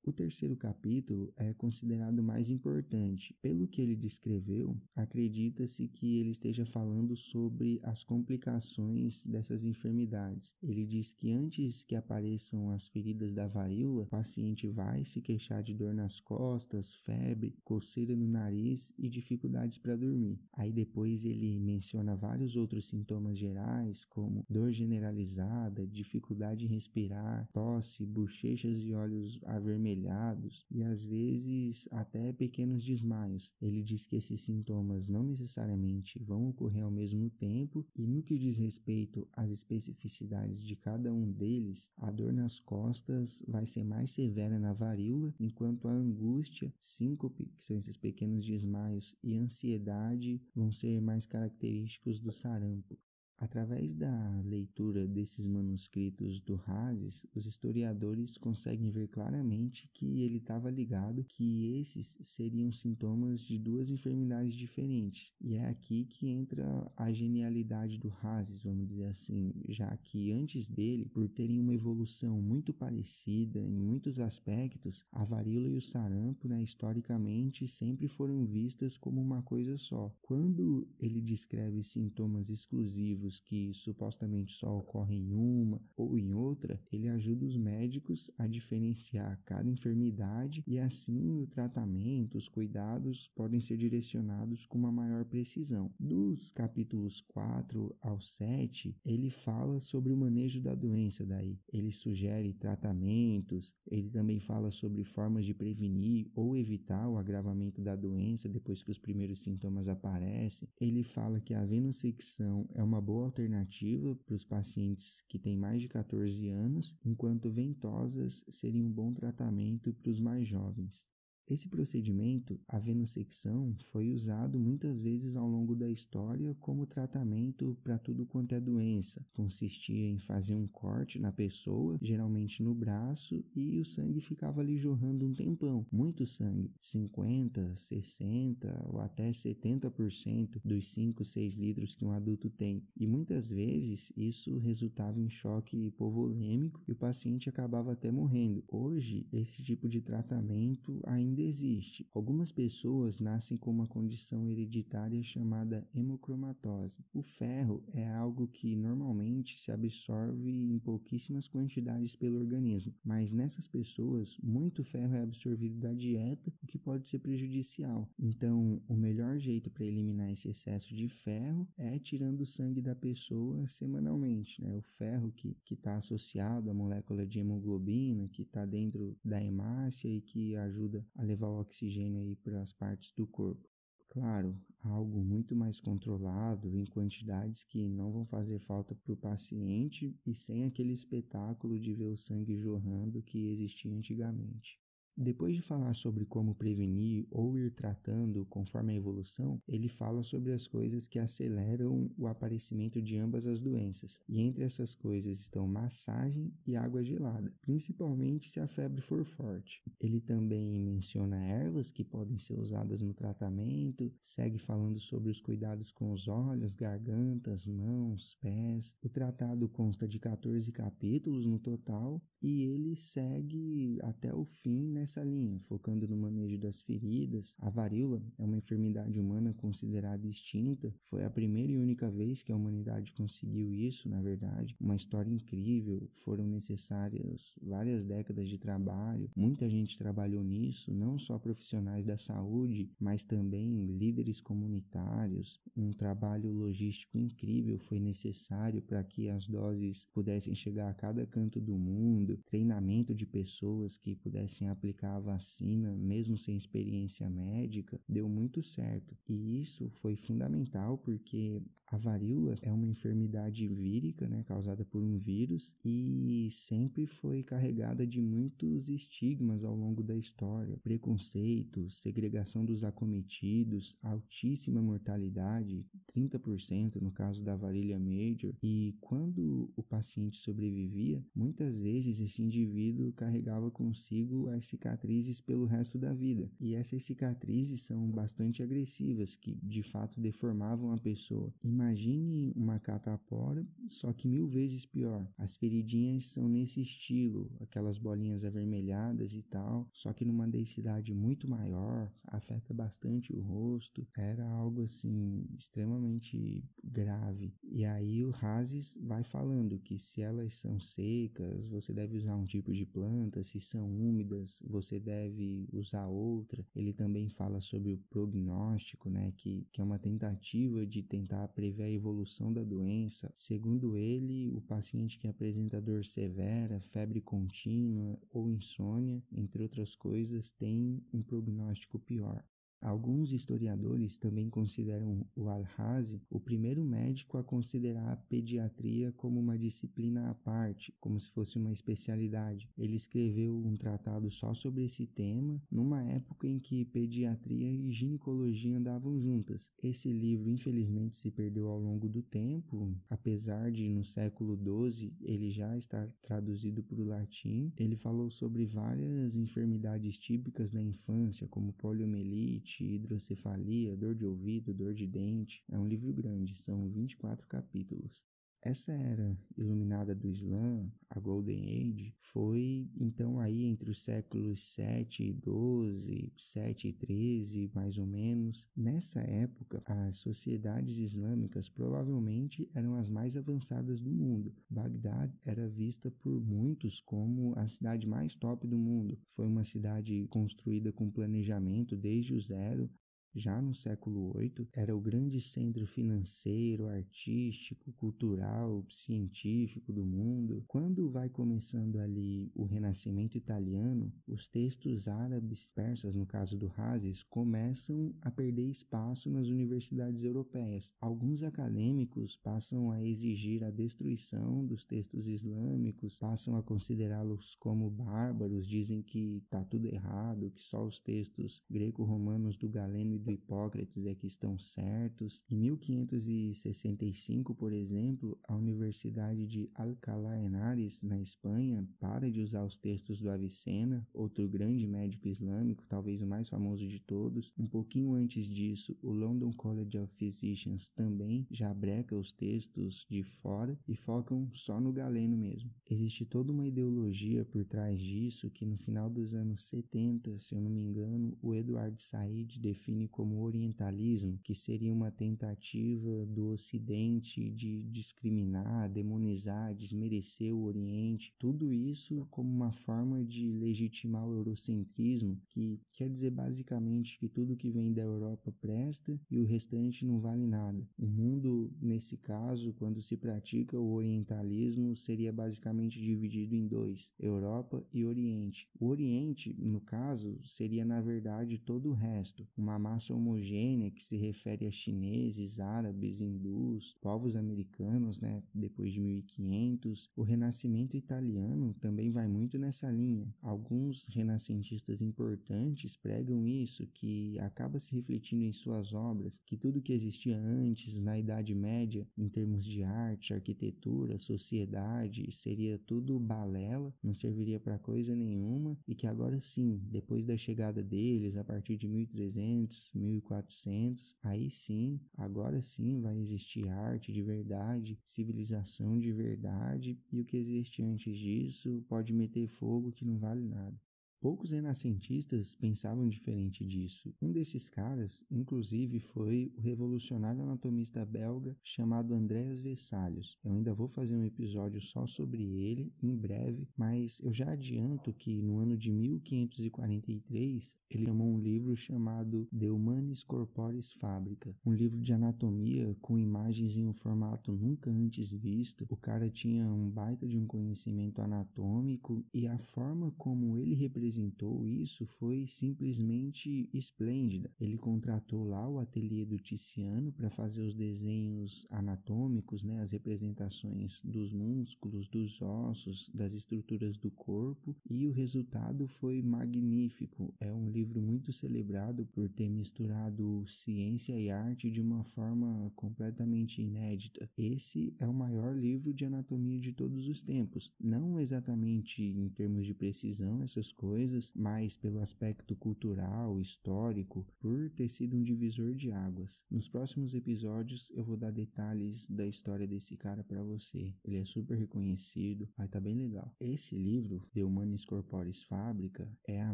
o 0.09 0.13
terceiro 0.13 0.55
capítulo 0.55 1.31
é 1.37 1.53
considerado 1.53 2.23
mais 2.23 2.49
importante. 2.49 3.35
Pelo 3.41 3.67
que 3.67 3.79
ele 3.79 3.95
descreveu, 3.95 4.75
acredita-se 4.95 5.87
que 5.87 6.17
ele 6.17 6.31
esteja 6.31 6.65
falando 6.65 7.15
sobre 7.15 7.79
as 7.83 8.03
complicações 8.03 9.23
dessas 9.23 9.63
enfermidades. 9.63 10.55
Ele 10.63 10.83
diz 10.83 11.13
que 11.13 11.31
antes 11.31 11.83
que 11.83 11.95
apareçam 11.95 12.71
as 12.71 12.87
feridas 12.87 13.35
da 13.35 13.47
varíola, 13.47 14.03
o 14.03 14.07
paciente 14.07 14.67
vai 14.67 15.05
se 15.05 15.21
queixar 15.21 15.61
de 15.61 15.75
dor 15.75 15.93
nas 15.93 16.19
costas, 16.19 16.95
febre, 16.95 17.55
coceira 17.63 18.15
no 18.15 18.27
nariz 18.27 18.91
e 18.97 19.07
dificuldades 19.07 19.77
para 19.77 19.95
dormir. 19.95 20.39
Aí 20.53 20.73
depois 20.73 21.23
ele 21.23 21.59
menciona 21.59 22.15
vários 22.15 22.55
outros 22.55 22.87
sintomas 22.87 23.37
gerais, 23.37 24.05
como 24.05 24.43
dor 24.49 24.71
generalizada, 24.71 25.85
dificuldade 25.85 26.65
em 26.65 26.69
respirar, 26.69 27.47
tosse, 27.53 28.07
bochechas 28.07 28.83
e 28.83 28.91
olhos 28.93 29.39
avermelhados 29.43 29.98
avermelhados 29.99 30.65
e 30.71 30.83
às 30.83 31.05
vezes 31.05 31.87
até 31.91 32.31
pequenos 32.31 32.83
desmaios. 32.83 33.53
Ele 33.61 33.81
diz 33.81 34.05
que 34.05 34.15
esses 34.15 34.41
sintomas 34.41 35.09
não 35.09 35.23
necessariamente 35.23 36.19
vão 36.19 36.49
ocorrer 36.49 36.83
ao 36.83 36.91
mesmo 36.91 37.29
tempo 37.29 37.85
e 37.95 38.07
no 38.07 38.23
que 38.23 38.37
diz 38.37 38.57
respeito 38.57 39.27
às 39.33 39.51
especificidades 39.51 40.65
de 40.65 40.75
cada 40.75 41.13
um 41.13 41.31
deles, 41.31 41.91
a 41.97 42.11
dor 42.11 42.33
nas 42.33 42.59
costas 42.59 43.43
vai 43.47 43.65
ser 43.65 43.83
mais 43.83 44.11
severa 44.11 44.59
na 44.59 44.73
varíola, 44.73 45.33
enquanto 45.39 45.87
a 45.87 45.93
angústia, 45.93 46.73
síncope, 46.79 47.51
que 47.57 47.63
são 47.63 47.77
esses 47.77 47.97
pequenos 47.97 48.45
desmaios, 48.45 49.15
e 49.23 49.35
ansiedade 49.35 50.41
vão 50.55 50.71
ser 50.71 51.01
mais 51.01 51.25
característicos 51.25 52.19
do 52.19 52.31
sarampo. 52.31 52.97
Através 53.39 53.93
da 53.93 54.41
leitura 54.43 55.07
desses 55.07 55.45
manuscritos 55.45 56.41
do 56.41 56.59
Hazes, 56.67 57.25
os 57.33 57.45
historiadores 57.45 58.37
conseguem 58.37 58.91
ver 58.91 59.07
claramente 59.07 59.89
que 59.93 60.23
ele 60.23 60.39
estava 60.39 60.69
ligado 60.69 61.23
que 61.23 61.77
esses 61.79 62.17
seriam 62.21 62.69
sintomas 62.69 63.39
de 63.39 63.57
duas 63.57 63.89
enfermidades 63.89 64.53
diferentes. 64.53 65.33
E 65.39 65.55
é 65.55 65.65
aqui 65.69 66.03
que 66.03 66.27
entra 66.27 66.91
a 66.97 67.13
genialidade 67.13 67.97
do 67.97 68.13
Hazes, 68.21 68.63
vamos 68.63 68.87
dizer 68.87 69.05
assim, 69.05 69.53
já 69.69 69.95
que 69.95 70.33
antes 70.33 70.69
dele, 70.69 71.05
por 71.05 71.29
terem 71.29 71.61
uma 71.61 71.73
evolução 71.73 72.41
muito 72.41 72.73
parecida 72.73 73.59
em 73.61 73.79
muitos 73.79 74.19
aspectos, 74.19 75.05
a 75.13 75.23
varíola 75.23 75.69
e 75.69 75.77
o 75.77 75.81
sarampo, 75.81 76.45
né, 76.49 76.61
historicamente, 76.61 77.65
sempre 77.69 78.09
foram 78.09 78.45
vistas 78.45 78.97
como 78.97 79.21
uma 79.21 79.41
coisa 79.43 79.77
só. 79.77 80.13
Quando 80.21 80.85
ele 80.99 81.21
descreve 81.21 81.81
sintomas 81.81 82.49
exclusivos 82.49 83.28
que 83.37 83.73
supostamente 83.73 84.53
só 84.53 84.77
ocorrem 84.77 85.25
em 85.25 85.33
uma 85.33 85.81
ou 85.97 86.17
em 86.17 86.33
outra, 86.33 86.81
ele 86.89 87.09
ajuda 87.09 87.45
os 87.45 87.57
médicos 87.57 88.31
a 88.37 88.47
diferenciar 88.47 89.37
cada 89.43 89.69
enfermidade 89.69 90.63
e 90.65 90.79
assim 90.79 91.41
o 91.41 91.45
tratamento, 91.47 92.37
os 92.37 92.47
cuidados 92.47 93.27
podem 93.35 93.59
ser 93.59 93.75
direcionados 93.75 94.65
com 94.65 94.77
uma 94.77 94.91
maior 94.91 95.25
precisão. 95.25 95.91
Dos 95.99 96.49
capítulos 96.51 97.19
4 97.19 97.93
ao 98.01 98.21
7, 98.21 98.95
ele 99.03 99.29
fala 99.29 99.81
sobre 99.81 100.13
o 100.13 100.17
manejo 100.17 100.61
da 100.61 100.73
doença 100.73 101.25
daí. 101.25 101.59
Ele 101.73 101.91
sugere 101.91 102.53
tratamentos, 102.53 103.75
ele 103.89 104.09
também 104.09 104.39
fala 104.39 104.71
sobre 104.71 105.03
formas 105.03 105.45
de 105.45 105.53
prevenir 105.53 106.29
ou 106.33 106.55
evitar 106.55 107.09
o 107.09 107.17
agravamento 107.17 107.81
da 107.81 107.95
doença 107.95 108.47
depois 108.47 108.83
que 108.83 108.91
os 108.91 108.97
primeiros 108.97 109.39
sintomas 109.39 109.89
aparecem. 109.89 110.69
Ele 110.79 111.03
fala 111.03 111.41
que 111.41 111.53
a 111.53 111.65
venossecção 111.65 112.67
é 112.73 112.83
uma 112.83 113.01
boa 113.01 113.18
boa 113.19 113.27
alternativa 113.27 114.15
para 114.15 114.33
os 114.33 114.45
pacientes 114.45 115.21
que 115.27 115.37
têm 115.37 115.57
mais 115.57 115.81
de 115.81 115.89
14 115.89 116.47
anos, 116.47 116.95
enquanto 117.03 117.51
ventosas 117.51 118.45
seriam 118.47 118.87
um 118.87 118.91
bom 118.91 119.11
tratamento 119.11 119.93
para 119.93 120.09
os 120.09 120.21
mais 120.21 120.47
jovens. 120.47 121.05
Esse 121.49 121.67
procedimento, 121.67 122.59
a 122.67 122.77
venossecção, 122.77 123.75
foi 123.79 124.11
usado 124.11 124.59
muitas 124.59 125.01
vezes 125.01 125.35
ao 125.35 125.49
longo 125.49 125.73
da 125.73 125.89
história 125.89 126.55
como 126.59 126.85
tratamento 126.85 127.75
para 127.83 127.97
tudo 127.97 128.23
quanto 128.23 128.53
é 128.53 128.59
doença. 128.59 129.25
Consistia 129.33 130.07
em 130.07 130.19
fazer 130.19 130.53
um 130.53 130.67
corte 130.67 131.19
na 131.19 131.31
pessoa, 131.31 131.97
geralmente 131.99 132.61
no 132.61 132.75
braço, 132.75 133.43
e 133.55 133.79
o 133.79 133.85
sangue 133.85 134.21
ficava 134.21 134.61
ali 134.61 134.77
jorrando 134.77 135.25
um 135.25 135.33
tempão. 135.33 135.87
Muito 135.91 136.23
sangue, 136.23 136.71
50, 136.79 137.75
60 137.75 138.85
ou 138.87 138.99
até 138.99 139.31
70% 139.31 140.61
dos 140.63 140.93
5, 140.93 141.23
6 141.23 141.55
litros 141.55 141.95
que 141.95 142.05
um 142.05 142.11
adulto 142.11 142.47
tem. 142.51 142.83
E 142.95 143.07
muitas 143.07 143.49
vezes 143.49 144.13
isso 144.15 144.55
resultava 144.59 145.19
em 145.19 145.29
choque 145.29 145.75
hipovolêmico 145.87 146.79
e 146.87 146.91
o 146.91 146.95
paciente 146.95 147.49
acabava 147.49 147.93
até 147.93 148.11
morrendo. 148.11 148.63
Hoje, 148.67 149.25
esse 149.33 149.63
tipo 149.63 149.89
de 149.89 149.99
tratamento 149.99 151.01
ainda 151.07 151.38
ainda 151.39 151.43
existe. 151.43 152.07
Algumas 152.13 152.51
pessoas 152.51 153.19
nascem 153.19 153.57
com 153.57 153.71
uma 153.71 153.87
condição 153.87 154.45
hereditária 154.45 155.21
chamada 155.23 155.87
hemocromatose. 155.93 157.03
O 157.13 157.23
ferro 157.23 157.83
é 157.93 158.07
algo 158.07 158.47
que 158.47 158.75
normalmente 158.75 159.59
se 159.59 159.71
absorve 159.71 160.49
em 160.49 160.77
pouquíssimas 160.79 161.47
quantidades 161.47 162.15
pelo 162.15 162.39
organismo, 162.39 162.93
mas 163.03 163.31
nessas 163.31 163.67
pessoas, 163.67 164.37
muito 164.43 164.83
ferro 164.83 165.15
é 165.15 165.21
absorvido 165.21 165.79
da 165.79 165.93
dieta, 165.93 166.53
o 166.61 166.67
que 166.67 166.77
pode 166.77 167.07
ser 167.07 167.19
prejudicial. 167.19 168.09
Então, 168.19 168.81
o 168.87 168.95
melhor 168.95 169.37
jeito 169.37 169.69
para 169.69 169.85
eliminar 169.85 170.31
esse 170.31 170.49
excesso 170.49 170.93
de 170.93 171.07
ferro 171.07 171.67
é 171.77 171.97
tirando 171.99 172.41
o 172.41 172.45
sangue 172.45 172.81
da 172.81 172.95
pessoa 172.95 173.65
semanalmente. 173.67 174.61
Né? 174.61 174.73
O 174.73 174.81
ferro 174.81 175.31
que 175.31 175.55
está 175.71 175.97
associado 175.97 176.69
à 176.69 176.73
molécula 176.73 177.25
de 177.25 177.39
hemoglobina, 177.39 178.27
que 178.27 178.41
está 178.41 178.65
dentro 178.65 179.15
da 179.23 179.41
hemácia 179.41 180.09
e 180.09 180.21
que 180.21 180.55
ajuda 180.55 181.05
a 181.15 181.28
levar 181.29 181.47
o 181.47 181.59
oxigênio 181.59 182.21
aí 182.21 182.35
para 182.35 182.59
as 182.59 182.73
partes 182.73 183.13
do 183.13 183.27
corpo. 183.27 183.69
Claro, 184.09 184.59
algo 184.81 185.23
muito 185.23 185.55
mais 185.55 185.79
controlado 185.79 186.75
em 186.75 186.85
quantidades 186.85 187.63
que 187.63 187.87
não 187.87 188.11
vão 188.11 188.25
fazer 188.25 188.59
falta 188.59 188.95
para 188.95 189.13
o 189.13 189.17
paciente 189.17 190.17
e 190.25 190.33
sem 190.33 190.65
aquele 190.65 190.91
espetáculo 190.91 191.79
de 191.79 191.93
ver 191.93 192.07
o 192.07 192.17
sangue 192.17 192.57
jorrando 192.57 193.21
que 193.21 193.51
existia 193.51 193.93
antigamente. 193.93 194.81
Depois 195.21 195.53
de 195.53 195.61
falar 195.61 195.93
sobre 195.95 196.23
como 196.23 196.55
prevenir 196.55 197.27
ou 197.29 197.57
ir 197.57 197.71
tratando 197.71 198.45
conforme 198.45 198.93
a 198.93 198.95
evolução, 198.95 199.61
ele 199.67 199.89
fala 199.89 200.23
sobre 200.23 200.53
as 200.53 200.65
coisas 200.65 201.09
que 201.09 201.19
aceleram 201.19 202.09
o 202.17 202.25
aparecimento 202.25 203.01
de 203.01 203.17
ambas 203.17 203.45
as 203.45 203.59
doenças. 203.59 204.21
E 204.29 204.39
entre 204.39 204.63
essas 204.63 204.95
coisas 204.95 205.41
estão 205.41 205.67
massagem 205.67 206.53
e 206.65 206.77
água 206.77 207.03
gelada, 207.03 207.53
principalmente 207.61 208.47
se 208.47 208.61
a 208.61 208.67
febre 208.67 209.01
for 209.01 209.25
forte. 209.25 209.83
Ele 209.99 210.21
também 210.21 210.79
menciona 210.79 211.35
ervas 211.35 211.91
que 211.91 212.05
podem 212.05 212.37
ser 212.37 212.57
usadas 212.57 213.01
no 213.01 213.13
tratamento, 213.13 214.09
segue 214.21 214.57
falando 214.57 215.01
sobre 215.01 215.29
os 215.29 215.41
cuidados 215.41 215.91
com 215.91 216.13
os 216.13 216.29
olhos, 216.29 216.75
gargantas, 216.75 217.67
mãos, 217.67 218.37
pés. 218.41 218.95
O 219.03 219.09
tratado 219.09 219.67
consta 219.67 220.07
de 220.07 220.17
14 220.17 220.71
capítulos 220.71 221.45
no 221.45 221.59
total 221.59 222.23
e 222.41 222.63
ele 222.63 222.95
segue 222.95 223.99
até 224.01 224.33
o 224.33 224.45
fim 224.45 224.87
nessa 224.87 225.08
linha, 225.17 225.59
focando 225.61 226.07
no 226.07 226.15
manejo 226.15 226.57
das 226.57 226.81
feridas. 226.81 227.55
A 227.59 227.69
varíola 227.69 228.21
é 228.37 228.43
uma 228.43 228.57
enfermidade 228.57 229.19
humana 229.19 229.53
considerada 229.53 230.27
extinta. 230.27 230.93
Foi 231.01 231.23
a 231.23 231.29
primeira 231.29 231.71
e 231.71 231.77
única 231.77 232.09
vez 232.11 232.43
que 232.43 232.51
a 232.51 232.55
humanidade 232.55 233.13
conseguiu 233.13 233.73
isso, 233.73 234.07
na 234.07 234.21
verdade. 234.21 234.75
Uma 234.79 234.95
história 234.95 235.31
incrível. 235.31 236.07
Foram 236.13 236.45
necessárias 236.45 237.57
várias 237.61 238.05
décadas 238.05 238.49
de 238.49 238.57
trabalho. 238.57 239.31
Muita 239.35 239.69
gente 239.69 239.97
trabalhou 239.97 240.43
nisso, 240.43 240.93
não 240.93 241.17
só 241.17 241.39
profissionais 241.39 242.05
da 242.05 242.17
saúde, 242.17 242.91
mas 242.99 243.23
também 243.23 243.85
líderes 243.85 244.41
comunitários. 244.41 245.59
Um 245.75 245.91
trabalho 245.91 246.51
logístico 246.51 247.17
incrível 247.17 247.79
foi 247.79 247.99
necessário 247.99 248.81
para 248.81 249.03
que 249.03 249.29
as 249.29 249.47
doses 249.47 250.07
pudessem 250.13 250.53
chegar 250.53 250.89
a 250.89 250.93
cada 250.93 251.25
canto 251.25 251.59
do 251.59 251.77
mundo 251.77 252.37
treinamento 252.45 253.13
de 253.13 253.25
pessoas 253.25 253.97
que 253.97 254.15
pudessem 254.15 254.67
aplicar 254.67 254.88
a 255.15 255.19
vacina, 255.19 255.95
mesmo 255.95 256.37
sem 256.37 256.55
experiência 256.55 257.29
médica, 257.29 257.99
deu 258.07 258.27
muito 258.27 258.61
certo. 258.61 259.15
E 259.27 259.59
isso 259.59 259.89
foi 259.95 260.15
fundamental 260.15 260.97
porque 260.97 261.61
a 261.91 261.97
varíola 261.97 262.55
é 262.61 262.71
uma 262.71 262.85
enfermidade 262.85 263.67
vírica, 263.67 264.27
né, 264.27 264.43
causada 264.43 264.85
por 264.85 265.01
um 265.01 265.17
vírus 265.17 265.75
e 265.83 266.47
sempre 266.51 267.07
foi 267.07 267.41
carregada 267.41 268.05
de 268.05 268.21
muitos 268.21 268.89
estigmas 268.89 269.63
ao 269.63 269.75
longo 269.75 270.03
da 270.03 270.15
história: 270.15 270.77
preconceito, 270.83 271.89
segregação 271.89 272.63
dos 272.63 272.83
acometidos, 272.83 273.97
altíssima 274.03 274.79
mortalidade, 274.83 275.83
30% 276.13 277.01
no 277.01 277.11
caso 277.11 277.43
da 277.43 277.55
varíola 277.55 277.97
major. 277.97 278.53
E 278.61 278.95
quando 279.01 279.71
o 279.75 279.81
paciente 279.81 280.37
sobrevivia, 280.37 281.25
muitas 281.33 281.79
vezes 281.79 282.19
esse 282.19 282.43
indivíduo 282.43 283.11
carregava 283.13 283.71
consigo 283.71 284.47
as 284.49 284.65
cicatrizes 284.79 285.41
pelo 285.41 285.65
resto 285.65 285.97
da 285.97 286.13
vida. 286.13 286.49
E 286.59 286.73
essas 286.73 287.03
cicatrizes 287.03 287.81
são 287.81 288.09
bastante 288.09 288.63
agressivas, 288.63 289.35
que 289.35 289.55
de 289.61 289.83
fato 289.83 290.21
deformavam 290.21 290.93
a 290.93 290.97
pessoa. 290.97 291.53
Imagine 291.61 292.53
uma 292.55 292.79
catapora, 292.79 293.67
só 293.89 294.13
que 294.13 294.27
mil 294.27 294.47
vezes 294.47 294.85
pior. 294.85 295.27
As 295.37 295.57
feridinhas 295.57 296.27
são 296.27 296.47
nesse 296.47 296.81
estilo, 296.81 297.51
aquelas 297.59 297.97
bolinhas 297.97 298.45
avermelhadas 298.45 299.35
e 299.35 299.41
tal, 299.43 299.89
só 299.91 300.13
que 300.13 300.23
numa 300.23 300.47
densidade 300.47 301.13
muito 301.13 301.47
maior, 301.49 302.09
afeta 302.25 302.73
bastante 302.73 303.33
o 303.33 303.41
rosto. 303.41 304.07
Era 304.17 304.47
algo 304.47 304.83
assim 304.83 305.45
extremamente 305.57 306.63
grave. 306.83 307.53
E 307.63 307.83
aí 307.83 308.23
o 308.23 308.31
Razes 308.31 308.97
vai 309.03 309.23
falando 309.23 309.79
que 309.79 309.97
se 309.97 310.21
elas 310.21 310.53
são 310.53 310.79
secas, 310.79 311.67
você 311.67 311.93
deve 311.93 312.15
usar 312.15 312.35
um 312.35 312.45
tipo 312.45 312.71
de 312.71 312.85
planta, 312.85 313.43
se 313.43 313.59
são 313.59 313.89
úmidas, 313.89 314.61
você 314.69 314.99
deve 314.99 315.67
usar 315.73 316.05
outra. 316.07 316.65
Ele 316.75 316.93
também 316.93 317.27
fala 317.29 317.59
sobre 317.59 317.91
o 317.91 317.97
prognóstico, 318.09 319.09
né, 319.09 319.33
que, 319.35 319.67
que 319.71 319.81
é 319.81 319.83
uma 319.83 319.99
tentativa 319.99 320.85
de 320.85 321.01
tentar 321.01 321.47
prever 321.49 321.83
a 321.83 321.89
evolução 321.89 322.53
da 322.53 322.63
doença. 322.63 323.31
Segundo 323.35 323.97
ele, 323.97 324.51
o 324.51 324.61
paciente 324.61 325.17
que 325.17 325.27
apresenta 325.27 325.81
dor 325.81 326.05
severa, 326.05 326.79
febre 326.79 327.19
contínua 327.19 328.19
ou 328.31 328.49
insônia, 328.49 329.23
entre 329.31 329.63
outras 329.63 329.95
coisas, 329.95 330.51
tem 330.51 331.01
um 331.13 331.21
prognóstico 331.21 331.99
pior. 331.99 332.43
Alguns 332.81 333.33
historiadores 333.33 334.17
também 334.17 334.49
consideram 334.49 335.27
o 335.35 335.49
Al-Razi 335.49 336.21
o 336.29 336.39
primeiro 336.39 336.81
médico 336.81 337.37
a 337.37 337.43
considerar 337.43 338.13
a 338.13 338.15
pediatria 338.15 339.11
como 339.11 339.37
uma 339.37 339.57
disciplina 339.57 340.29
à 340.29 340.33
parte, 340.33 340.93
como 340.97 341.19
se 341.19 341.29
fosse 341.29 341.57
uma 341.57 341.73
especialidade. 341.73 342.69
Ele 342.77 342.95
escreveu 342.95 343.53
um 343.65 343.75
tratado 343.75 344.31
só 344.31 344.53
sobre 344.53 344.85
esse 344.85 345.05
tema, 345.05 345.61
numa 345.69 346.01
época 346.03 346.47
em 346.47 346.57
que 346.57 346.85
pediatria 346.85 347.69
e 347.69 347.91
ginecologia 347.91 348.77
andavam 348.77 349.19
juntas. 349.19 349.73
Esse 349.83 350.13
livro, 350.13 350.49
infelizmente, 350.49 351.17
se 351.17 351.29
perdeu 351.29 351.67
ao 351.67 351.79
longo 351.79 352.07
do 352.07 352.21
tempo, 352.21 352.95
apesar 353.09 353.71
de 353.71 353.89
no 353.89 354.05
século 354.05 354.57
XII 354.57 355.13
ele 355.21 355.51
já 355.51 355.77
estar 355.77 356.09
traduzido 356.21 356.81
para 356.81 357.01
o 357.01 357.05
latim. 357.05 357.73
Ele 357.77 357.97
falou 357.97 358.31
sobre 358.31 358.65
várias 358.65 359.35
enfermidades 359.35 360.17
típicas 360.17 360.71
da 360.71 360.81
infância, 360.81 361.45
como 361.47 361.73
poliomielite 361.73 362.68
hidrocefalia, 362.77 363.95
dor 363.97 364.13
de 364.15 364.25
ouvido, 364.25 364.73
dor 364.73 364.93
de 364.93 365.07
dente. 365.07 365.63
É 365.69 365.77
um 365.77 365.87
livro 365.87 366.13
grande, 366.13 366.55
são 366.55 366.89
24 366.89 367.47
capítulos. 367.47 368.25
Essa 368.61 368.91
era 368.91 369.37
iluminada 369.57 370.13
do 370.13 370.27
Islã, 370.27 370.85
a 371.09 371.17
Golden 371.17 371.63
Age, 371.63 372.13
foi 372.19 372.89
então 372.97 373.39
aí 373.39 373.63
entre 373.63 373.89
os 373.89 374.03
séculos 374.03 374.61
7 374.73 375.23
e 375.23 375.33
12, 375.33 376.33
7 376.35 376.89
e 376.89 376.93
13, 376.93 377.71
mais 377.73 377.97
ou 377.97 378.05
menos. 378.05 378.69
Nessa 378.75 379.21
época, 379.21 379.81
as 379.85 380.17
sociedades 380.17 380.97
islâmicas 380.97 381.69
provavelmente 381.69 382.69
eram 382.73 382.95
as 382.95 383.07
mais 383.07 383.37
avançadas 383.37 384.01
do 384.01 384.11
mundo. 384.11 384.53
Bagdad 384.69 385.33
era 385.45 385.69
vista 385.69 386.11
por 386.11 386.41
muitos 386.41 386.99
como 386.99 387.53
a 387.57 387.65
cidade 387.65 388.05
mais 388.05 388.35
top 388.35 388.67
do 388.67 388.77
mundo. 388.77 389.17
Foi 389.29 389.47
uma 389.47 389.63
cidade 389.63 390.27
construída 390.27 390.91
com 390.91 391.09
planejamento 391.09 391.95
desde 391.95 392.33
o 392.33 392.39
zero, 392.41 392.89
Já 393.35 393.61
no 393.61 393.75
século 393.75 394.33
VIII, 394.33 394.67
era 394.73 394.95
o 394.95 394.99
grande 394.99 395.39
centro 395.39 395.85
financeiro, 395.85 396.87
artístico, 396.87 397.91
cultural, 397.93 398.83
científico 398.89 399.93
do 399.93 400.03
mundo. 400.03 400.63
Quando 400.67 401.11
vai 401.11 401.29
começando 401.29 401.99
ali 401.99 402.51
o 402.55 402.65
Renascimento 402.65 403.37
italiano, 403.37 404.11
os 404.27 404.47
textos 404.47 405.07
árabes, 405.07 405.71
persas, 405.71 406.15
no 406.15 406.25
caso 406.25 406.57
do 406.57 406.71
Hazes, 406.75 407.21
começam 407.21 408.15
a 408.19 408.31
perder 408.31 408.67
espaço 408.67 409.29
nas 409.29 409.47
universidades 409.47 410.23
europeias. 410.23 410.95
Alguns 410.99 411.43
acadêmicos 411.43 412.35
passam 412.35 412.89
a 412.89 413.03
exigir 413.03 413.63
a 413.63 413.69
destruição 413.69 414.65
dos 414.65 414.85
textos 414.85 415.27
islâmicos, 415.27 416.17
passam 416.17 416.55
a 416.55 416.63
considerá-los 416.63 417.55
como 417.59 417.91
bárbaros, 417.91 418.67
dizem 418.67 419.03
que 419.03 419.37
está 419.37 419.63
tudo 419.63 419.85
errado, 419.85 420.49
que 420.49 420.61
só 420.61 420.83
os 420.83 420.99
textos 420.99 421.61
greco-romanos 421.69 422.57
do 422.57 422.67
Galeno 422.67 423.18
do 423.19 423.31
Hipócrates 423.31 424.05
é 424.05 424.15
que 424.15 424.27
estão 424.27 424.57
certos. 424.57 425.43
Em 425.49 425.57
1565, 425.57 427.53
por 427.53 427.73
exemplo, 427.73 428.37
a 428.47 428.55
Universidade 428.55 429.45
de 429.45 429.69
Alcalá 429.75 430.41
Henares, 430.41 431.01
na 431.01 431.19
Espanha, 431.19 431.87
para 431.99 432.31
de 432.31 432.41
usar 432.41 432.63
os 432.65 432.77
textos 432.77 433.21
do 433.21 433.29
Avicena, 433.29 434.07
outro 434.13 434.47
grande 434.47 434.87
médico 434.87 435.27
islâmico, 435.27 435.85
talvez 435.87 436.21
o 436.21 436.27
mais 436.27 436.47
famoso 436.47 436.87
de 436.87 437.01
todos. 437.01 437.51
Um 437.57 437.67
pouquinho 437.67 438.13
antes 438.13 438.45
disso, 438.45 438.97
o 439.01 439.11
London 439.11 439.51
College 439.51 439.97
of 439.97 440.13
Physicians 440.15 440.89
também 440.89 441.45
já 441.51 441.73
breca 441.73 442.15
os 442.15 442.31
textos 442.31 443.05
de 443.09 443.23
fora 443.23 443.77
e 443.87 443.95
focam 443.95 444.49
só 444.53 444.79
no 444.79 444.93
Galeno 444.93 445.35
mesmo. 445.35 445.69
Existe 445.89 446.25
toda 446.25 446.53
uma 446.53 446.65
ideologia 446.65 447.43
por 447.43 447.65
trás 447.65 447.99
disso 447.99 448.49
que 448.49 448.65
no 448.65 448.77
final 448.77 449.09
dos 449.09 449.33
anos 449.33 449.65
70, 449.65 450.37
se 450.39 450.55
eu 450.55 450.61
não 450.61 450.69
me 450.69 450.81
engano, 450.81 451.37
o 451.41 451.53
Edward 451.53 452.01
Said 452.01 452.59
define 452.59 453.08
como 453.09 453.41
orientalismo, 453.41 454.39
que 454.43 454.55
seria 454.55 454.93
uma 454.93 455.11
tentativa 455.11 456.25
do 456.25 456.49
Ocidente 456.49 457.49
de 457.51 457.83
discriminar, 457.83 458.89
demonizar, 458.89 459.73
desmerecer 459.73 460.53
o 460.55 460.63
Oriente, 460.63 461.33
tudo 461.39 461.73
isso 461.73 462.25
como 462.29 462.49
uma 462.49 462.71
forma 462.71 463.23
de 463.23 463.51
legitimar 463.51 464.27
o 464.27 464.35
eurocentrismo, 464.35 465.41
que 465.49 465.79
quer 465.93 466.09
dizer 466.09 466.31
basicamente 466.31 467.17
que 467.19 467.27
tudo 467.27 467.55
que 467.55 467.69
vem 467.69 467.93
da 467.93 468.01
Europa 468.01 468.53
presta 468.61 469.19
e 469.29 469.39
o 469.39 469.45
restante 469.45 470.05
não 470.05 470.19
vale 470.19 470.45
nada. 470.47 470.87
O 470.97 471.07
mundo, 471.07 471.71
nesse 471.81 472.17
caso, 472.17 472.73
quando 472.73 473.01
se 473.01 473.17
pratica 473.17 473.79
o 473.79 473.93
orientalismo, 473.93 474.95
seria 474.95 475.33
basicamente 475.33 476.01
dividido 476.01 476.55
em 476.55 476.67
dois: 476.67 477.13
Europa 477.19 477.85
e 477.91 478.05
Oriente. 478.05 478.69
O 478.79 478.87
Oriente, 478.87 479.55
no 479.59 479.81
caso, 479.81 480.37
seria 480.43 480.85
na 480.85 481.01
verdade 481.01 481.57
todo 481.57 481.89
o 481.89 481.93
resto, 481.93 482.47
uma 482.57 482.77
massa 482.77 482.98
homogênea 483.07 483.91
que 483.91 484.03
se 484.03 484.17
refere 484.17 484.65
a 484.65 484.71
chineses, 484.71 485.59
árabes, 485.59 486.19
hindus, 486.19 486.95
povos 487.01 487.35
americanos, 487.35 488.19
né, 488.19 488.43
depois 488.53 488.91
de 488.91 488.99
1500. 488.99 490.09
O 490.15 490.23
renascimento 490.23 490.97
italiano 490.97 491.73
também 491.75 492.11
vai 492.11 492.27
muito 492.27 492.57
nessa 492.57 492.91
linha. 492.91 493.33
Alguns 493.41 494.07
renascentistas 494.07 495.01
importantes 495.01 495.95
pregam 495.95 496.45
isso, 496.45 496.85
que 496.87 497.39
acaba 497.39 497.79
se 497.79 497.95
refletindo 497.95 498.43
em 498.43 498.51
suas 498.51 498.93
obras, 498.93 499.39
que 499.45 499.55
tudo 499.55 499.81
que 499.81 499.93
existia 499.93 500.37
antes, 500.37 501.01
na 501.01 501.17
Idade 501.17 501.55
Média, 501.55 502.07
em 502.17 502.27
termos 502.27 502.65
de 502.65 502.83
arte, 502.83 503.33
arquitetura, 503.33 504.17
sociedade, 504.17 505.31
seria 505.31 505.77
tudo 505.79 506.19
balela, 506.19 506.93
não 507.03 507.13
serviria 507.13 507.59
para 507.59 507.79
coisa 507.79 508.15
nenhuma 508.15 508.77
e 508.87 508.95
que 508.95 509.07
agora 509.07 509.39
sim, 509.39 509.79
depois 509.83 510.25
da 510.25 510.37
chegada 510.37 510.83
deles, 510.83 511.37
a 511.37 511.43
partir 511.43 511.77
de 511.77 511.87
1300, 511.87 512.88
1400, 512.97 514.15
aí 514.23 514.49
sim, 514.49 514.99
agora 515.17 515.61
sim 515.61 516.01
vai 516.01 516.17
existir 516.17 516.67
arte 516.69 517.11
de 517.11 517.21
verdade, 517.21 517.99
civilização 518.03 518.97
de 518.97 519.11
verdade 519.11 519.99
e 520.11 520.19
o 520.19 520.25
que 520.25 520.37
existe 520.37 520.81
antes 520.81 521.17
disso 521.17 521.83
pode 521.87 522.13
meter 522.13 522.47
fogo 522.47 522.91
que 522.91 523.05
não 523.05 523.17
vale 523.19 523.43
nada. 523.45 523.77
Poucos 524.21 524.51
renascentistas 524.51 525.55
pensavam 525.55 526.05
diferente 526.05 526.65
disso. 526.65 527.15
Um 527.21 527.31
desses 527.31 527.69
caras, 527.69 528.21
inclusive, 528.29 528.99
foi 528.99 529.49
o 529.55 529.61
revolucionário 529.61 530.41
anatomista 530.41 531.05
belga 531.05 531.55
chamado 531.63 532.13
Andreas 532.13 532.59
Vesalius. 532.59 533.37
Eu 533.41 533.53
ainda 533.53 533.73
vou 533.73 533.87
fazer 533.87 534.17
um 534.17 534.25
episódio 534.25 534.81
só 534.81 535.07
sobre 535.07 535.41
ele 535.41 535.93
em 536.03 536.13
breve, 536.17 536.67
mas 536.75 537.21
eu 537.21 537.31
já 537.31 537.49
adianto 537.53 538.13
que 538.13 538.41
no 538.41 538.57
ano 538.57 538.75
de 538.75 538.91
1543 538.91 540.77
ele 540.89 541.05
chamou 541.05 541.33
um 541.33 541.39
livro 541.39 541.73
chamado 541.77 542.45
De 542.51 542.69
Humanis 542.69 543.23
Corporis 543.23 543.93
Fabrica, 543.93 544.53
um 544.65 544.73
livro 544.73 544.99
de 544.99 545.13
anatomia 545.13 545.95
com 546.01 546.19
imagens 546.19 546.75
em 546.75 546.85
um 546.85 546.93
formato 546.93 547.53
nunca 547.53 547.89
antes 547.89 548.33
visto. 548.33 548.85
O 548.89 548.97
cara 548.97 549.29
tinha 549.29 549.65
um 549.65 549.89
baita 549.89 550.27
de 550.27 550.37
um 550.37 550.45
conhecimento 550.45 551.21
anatômico 551.21 552.21
e 552.33 552.45
a 552.47 552.57
forma 552.57 553.11
como 553.11 553.57
ele 553.57 553.75
representou 553.75 554.08
apresentou 554.09 554.65
isso 554.65 555.05
foi 555.05 555.45
simplesmente 555.45 556.67
esplêndida. 556.73 557.51
Ele 557.59 557.77
contratou 557.77 558.43
lá 558.43 558.67
o 558.67 558.79
ateliê 558.79 559.23
do 559.23 559.37
Ticiano 559.37 560.11
para 560.11 560.31
fazer 560.31 560.63
os 560.63 560.73
desenhos 560.73 561.67
anatômicos, 561.69 562.63
né, 562.63 562.81
as 562.81 562.91
representações 562.91 564.01
dos 564.03 564.33
músculos, 564.33 565.07
dos 565.07 565.39
ossos, 565.41 566.09
das 566.09 566.33
estruturas 566.33 566.97
do 566.97 567.11
corpo, 567.11 567.75
e 567.87 568.07
o 568.07 568.11
resultado 568.11 568.87
foi 568.87 569.21
magnífico. 569.21 570.33
É 570.39 570.51
um 570.51 570.71
livro 570.71 570.99
muito 570.99 571.31
celebrado 571.31 572.03
por 572.07 572.27
ter 572.29 572.49
misturado 572.49 573.45
ciência 573.45 574.19
e 574.19 574.31
arte 574.31 574.71
de 574.71 574.81
uma 574.81 575.03
forma 575.03 575.71
completamente 575.75 576.63
inédita. 576.63 577.29
Esse 577.37 577.93
é 577.99 578.07
o 578.07 578.13
maior 578.13 578.55
livro 578.55 578.91
de 578.91 579.05
anatomia 579.05 579.59
de 579.59 579.71
todos 579.71 580.07
os 580.07 580.23
tempos. 580.23 580.73
Não 580.79 581.19
exatamente 581.19 582.01
em 582.03 582.27
termos 582.29 582.65
de 582.65 582.73
precisão, 582.73 583.43
essas 583.43 583.71
coisas 583.71 583.98
coisas, 583.99 584.31
mas 584.33 584.77
pelo 584.77 585.01
aspecto 585.01 585.57
cultural, 585.57 586.39
histórico, 586.39 587.27
por 587.37 587.69
ter 587.71 587.89
sido 587.89 588.15
um 588.15 588.23
divisor 588.23 588.73
de 588.73 588.91
águas. 588.91 589.45
Nos 589.51 589.67
próximos 589.67 590.13
episódios 590.13 590.89
eu 590.95 591.03
vou 591.03 591.17
dar 591.17 591.31
detalhes 591.31 592.07
da 592.07 592.25
história 592.25 592.65
desse 592.65 592.95
cara 592.95 593.25
para 593.25 593.43
você. 593.43 593.93
Ele 594.05 594.15
é 594.15 594.23
super 594.23 594.57
reconhecido, 594.57 595.49
vai 595.57 595.67
tá 595.67 595.81
bem 595.81 595.97
legal. 595.97 596.33
Esse 596.39 596.77
livro, 596.77 597.27
De 597.33 597.43
Humanis 597.43 597.83
Corporis 597.83 598.41
Fábrica, 598.43 599.11
é 599.27 599.41
a 599.41 599.53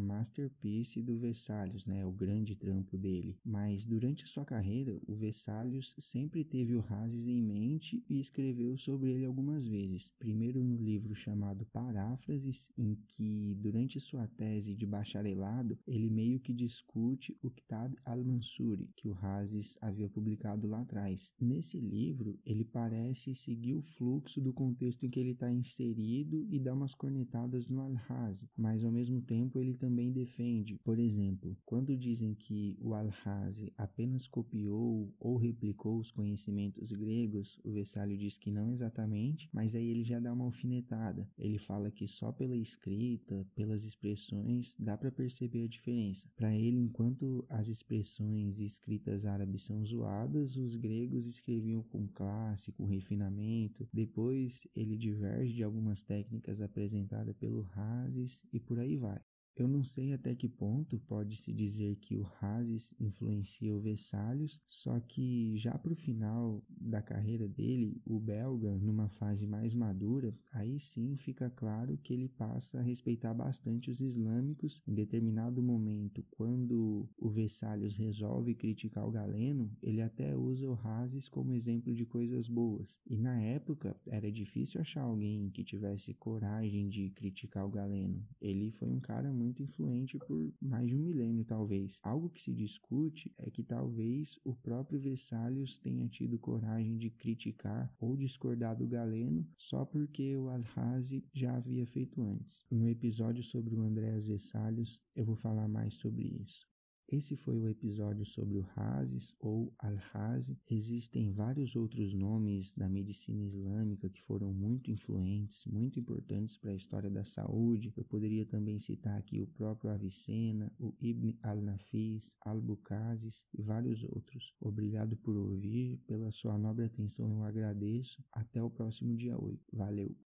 masterpiece 0.00 1.02
do 1.02 1.18
Vesalius, 1.18 1.84
né, 1.84 2.06
o 2.06 2.12
grande 2.12 2.54
trampo 2.54 2.96
dele. 2.96 3.36
Mas 3.44 3.84
durante 3.84 4.22
a 4.22 4.28
sua 4.28 4.44
carreira, 4.44 4.96
o 5.08 5.16
Vesalius 5.16 5.92
sempre 5.98 6.44
teve 6.44 6.76
o 6.76 6.80
Razes 6.80 7.26
em 7.26 7.42
mente 7.42 8.04
e 8.08 8.20
escreveu 8.20 8.76
sobre 8.76 9.10
ele 9.10 9.24
algumas 9.24 9.66
vezes. 9.66 10.14
Primeiro 10.20 10.62
no 10.62 10.76
livro 10.76 11.16
chamado 11.16 11.66
Paráfrases, 11.66 12.70
em 12.78 12.94
que 13.08 13.56
durante 13.56 13.98
sua 13.98 14.28
tese 14.36 14.74
de 14.74 14.86
bacharelado, 14.86 15.78
ele 15.86 16.10
meio 16.10 16.38
que 16.38 16.52
discute 16.52 17.36
o 17.42 17.50
Kitab 17.50 17.96
al-Mansuri, 18.04 18.90
que 18.96 19.08
o 19.08 19.16
Hazes 19.22 19.78
havia 19.80 20.08
publicado 20.08 20.68
lá 20.68 20.80
atrás. 20.82 21.32
Nesse 21.40 21.80
livro, 21.80 22.38
ele 22.44 22.64
parece 22.64 23.34
seguir 23.34 23.74
o 23.74 23.82
fluxo 23.82 24.40
do 24.40 24.52
contexto 24.52 25.04
em 25.04 25.10
que 25.10 25.18
ele 25.18 25.30
está 25.30 25.50
inserido 25.50 26.46
e 26.50 26.60
dá 26.60 26.74
umas 26.74 26.94
cornetadas 26.94 27.68
no 27.68 27.80
al-Hazi, 27.80 28.48
mas 28.56 28.84
ao 28.84 28.92
mesmo 28.92 29.22
tempo 29.22 29.58
ele 29.58 29.74
também 29.74 30.12
defende, 30.12 30.78
por 30.84 30.98
exemplo, 30.98 31.56
quando 31.64 31.96
dizem 31.96 32.34
que 32.34 32.76
o 32.80 32.94
al-Hazi 32.94 33.72
apenas 33.76 34.28
copiou 34.28 35.14
ou 35.18 35.36
replicou 35.36 35.98
os 35.98 36.10
conhecimentos 36.10 36.92
gregos, 36.92 37.58
o 37.64 37.72
Vessalio 37.72 38.18
diz 38.18 38.36
que 38.36 38.50
não 38.50 38.70
exatamente, 38.70 39.48
mas 39.52 39.74
aí 39.74 39.88
ele 39.88 40.04
já 40.04 40.20
dá 40.20 40.32
uma 40.32 40.44
alfinetada. 40.44 41.28
Ele 41.38 41.58
fala 41.58 41.90
que 41.90 42.06
só 42.06 42.32
pela 42.32 42.56
escrita, 42.56 43.46
pelas 43.54 43.84
expressões 43.84 44.25
expressões 44.26 44.76
dá 44.78 44.96
para 44.96 45.12
perceber 45.12 45.64
a 45.64 45.68
diferença. 45.68 46.28
Para 46.36 46.54
ele, 46.54 46.78
enquanto 46.78 47.44
as 47.48 47.68
expressões 47.68 48.58
escritas 48.58 49.24
árabes 49.24 49.62
são 49.62 49.84
zoadas, 49.84 50.56
os 50.56 50.76
gregos 50.76 51.26
escreviam 51.26 51.82
com 51.84 52.08
classe, 52.08 52.72
com 52.72 52.84
refinamento. 52.86 53.88
Depois, 53.92 54.66
ele 54.74 54.96
diverge 54.96 55.54
de 55.54 55.62
algumas 55.62 56.02
técnicas 56.02 56.60
apresentadas 56.60 57.36
pelo 57.36 57.68
Hazes 57.72 58.42
e 58.52 58.58
por 58.58 58.78
aí 58.78 58.96
vai. 58.96 59.20
Eu 59.56 59.66
não 59.66 59.82
sei 59.82 60.12
até 60.12 60.34
que 60.34 60.50
ponto 60.50 60.98
pode-se 60.98 61.50
dizer 61.50 61.96
que 61.96 62.14
o 62.14 62.26
Hazes 62.42 62.92
influencia 63.00 63.74
o 63.74 63.80
Vesalius, 63.80 64.60
só 64.66 65.00
que 65.00 65.56
já 65.56 65.78
para 65.78 65.94
o 65.94 65.96
final 65.96 66.62
da 66.68 67.00
carreira 67.00 67.48
dele, 67.48 67.98
o 68.04 68.20
belga, 68.20 68.76
numa 68.76 69.08
fase 69.08 69.46
mais 69.46 69.74
madura, 69.74 70.36
aí 70.52 70.78
sim 70.78 71.16
fica 71.16 71.48
claro 71.48 71.96
que 72.02 72.12
ele 72.12 72.28
passa 72.28 72.80
a 72.80 72.82
respeitar 72.82 73.32
bastante 73.32 73.90
os 73.90 74.02
islâmicos. 74.02 74.82
Em 74.86 74.92
determinado 74.92 75.62
momento, 75.62 76.22
quando 76.32 77.08
o 77.16 77.30
Vesalius 77.30 77.96
resolve 77.96 78.54
criticar 78.54 79.08
o 79.08 79.10
Galeno, 79.10 79.74
ele 79.82 80.02
até 80.02 80.36
usa 80.36 80.68
o 80.68 80.74
Hazes 80.74 81.30
como 81.30 81.54
exemplo 81.54 81.94
de 81.94 82.04
coisas 82.04 82.46
boas. 82.46 83.00
E 83.06 83.16
na 83.16 83.40
época 83.40 83.96
era 84.06 84.30
difícil 84.30 84.82
achar 84.82 85.02
alguém 85.02 85.48
que 85.48 85.64
tivesse 85.64 86.12
coragem 86.12 86.90
de 86.90 87.08
criticar 87.10 87.64
o 87.64 87.70
Galeno. 87.70 88.22
Ele 88.38 88.70
foi 88.70 88.90
um 88.90 89.00
cara 89.00 89.32
muito 89.32 89.45
muito 89.46 89.62
influente 89.62 90.18
por 90.18 90.52
mais 90.60 90.88
de 90.88 90.96
um 90.96 91.00
milênio, 91.00 91.44
talvez. 91.44 92.00
Algo 92.02 92.28
que 92.28 92.42
se 92.42 92.52
discute 92.52 93.32
é 93.38 93.48
que 93.48 93.62
talvez 93.62 94.38
o 94.44 94.54
próprio 94.54 95.00
Vesalius 95.00 95.78
tenha 95.78 96.08
tido 96.08 96.38
coragem 96.38 96.96
de 96.96 97.10
criticar 97.10 97.94
ou 98.00 98.16
discordar 98.16 98.76
do 98.76 98.86
Galeno 98.86 99.46
só 99.56 99.84
porque 99.84 100.36
o 100.36 100.48
Alhazi 100.48 101.24
já 101.32 101.56
havia 101.56 101.86
feito 101.86 102.20
antes. 102.22 102.64
No 102.70 102.88
episódio 102.88 103.42
sobre 103.44 103.74
o 103.74 103.82
Andréas 103.82 104.26
Vesalius, 104.26 105.00
eu 105.14 105.24
vou 105.24 105.36
falar 105.36 105.68
mais 105.68 105.94
sobre 105.94 106.24
isso. 106.42 106.66
Esse 107.08 107.36
foi 107.36 107.56
o 107.56 107.68
episódio 107.68 108.24
sobre 108.24 108.58
o 108.58 108.66
Hazes 108.74 109.32
ou 109.38 109.72
Al-Hazi. 109.78 110.58
Existem 110.68 111.30
vários 111.30 111.76
outros 111.76 112.12
nomes 112.12 112.72
da 112.72 112.88
medicina 112.88 113.44
islâmica 113.44 114.08
que 114.08 114.20
foram 114.20 114.52
muito 114.52 114.90
influentes, 114.90 115.64
muito 115.66 116.00
importantes 116.00 116.56
para 116.56 116.72
a 116.72 116.74
história 116.74 117.08
da 117.08 117.24
saúde. 117.24 117.92
Eu 117.96 118.04
poderia 118.04 118.44
também 118.44 118.76
citar 118.80 119.16
aqui 119.16 119.40
o 119.40 119.46
próprio 119.46 119.92
Avicena, 119.92 120.72
o 120.80 120.92
Ibn 121.00 121.32
al-Nafis, 121.44 122.34
Al-Bukazis 122.40 123.46
e 123.54 123.62
vários 123.62 124.02
outros. 124.02 124.56
Obrigado 124.60 125.16
por 125.16 125.36
ouvir, 125.36 125.98
pela 126.08 126.32
sua 126.32 126.58
nobre 126.58 126.86
atenção 126.86 127.30
eu 127.30 127.44
agradeço. 127.44 128.20
Até 128.32 128.60
o 128.60 128.68
próximo 128.68 129.14
dia 129.14 129.40
8. 129.40 129.60
Valeu! 129.72 130.25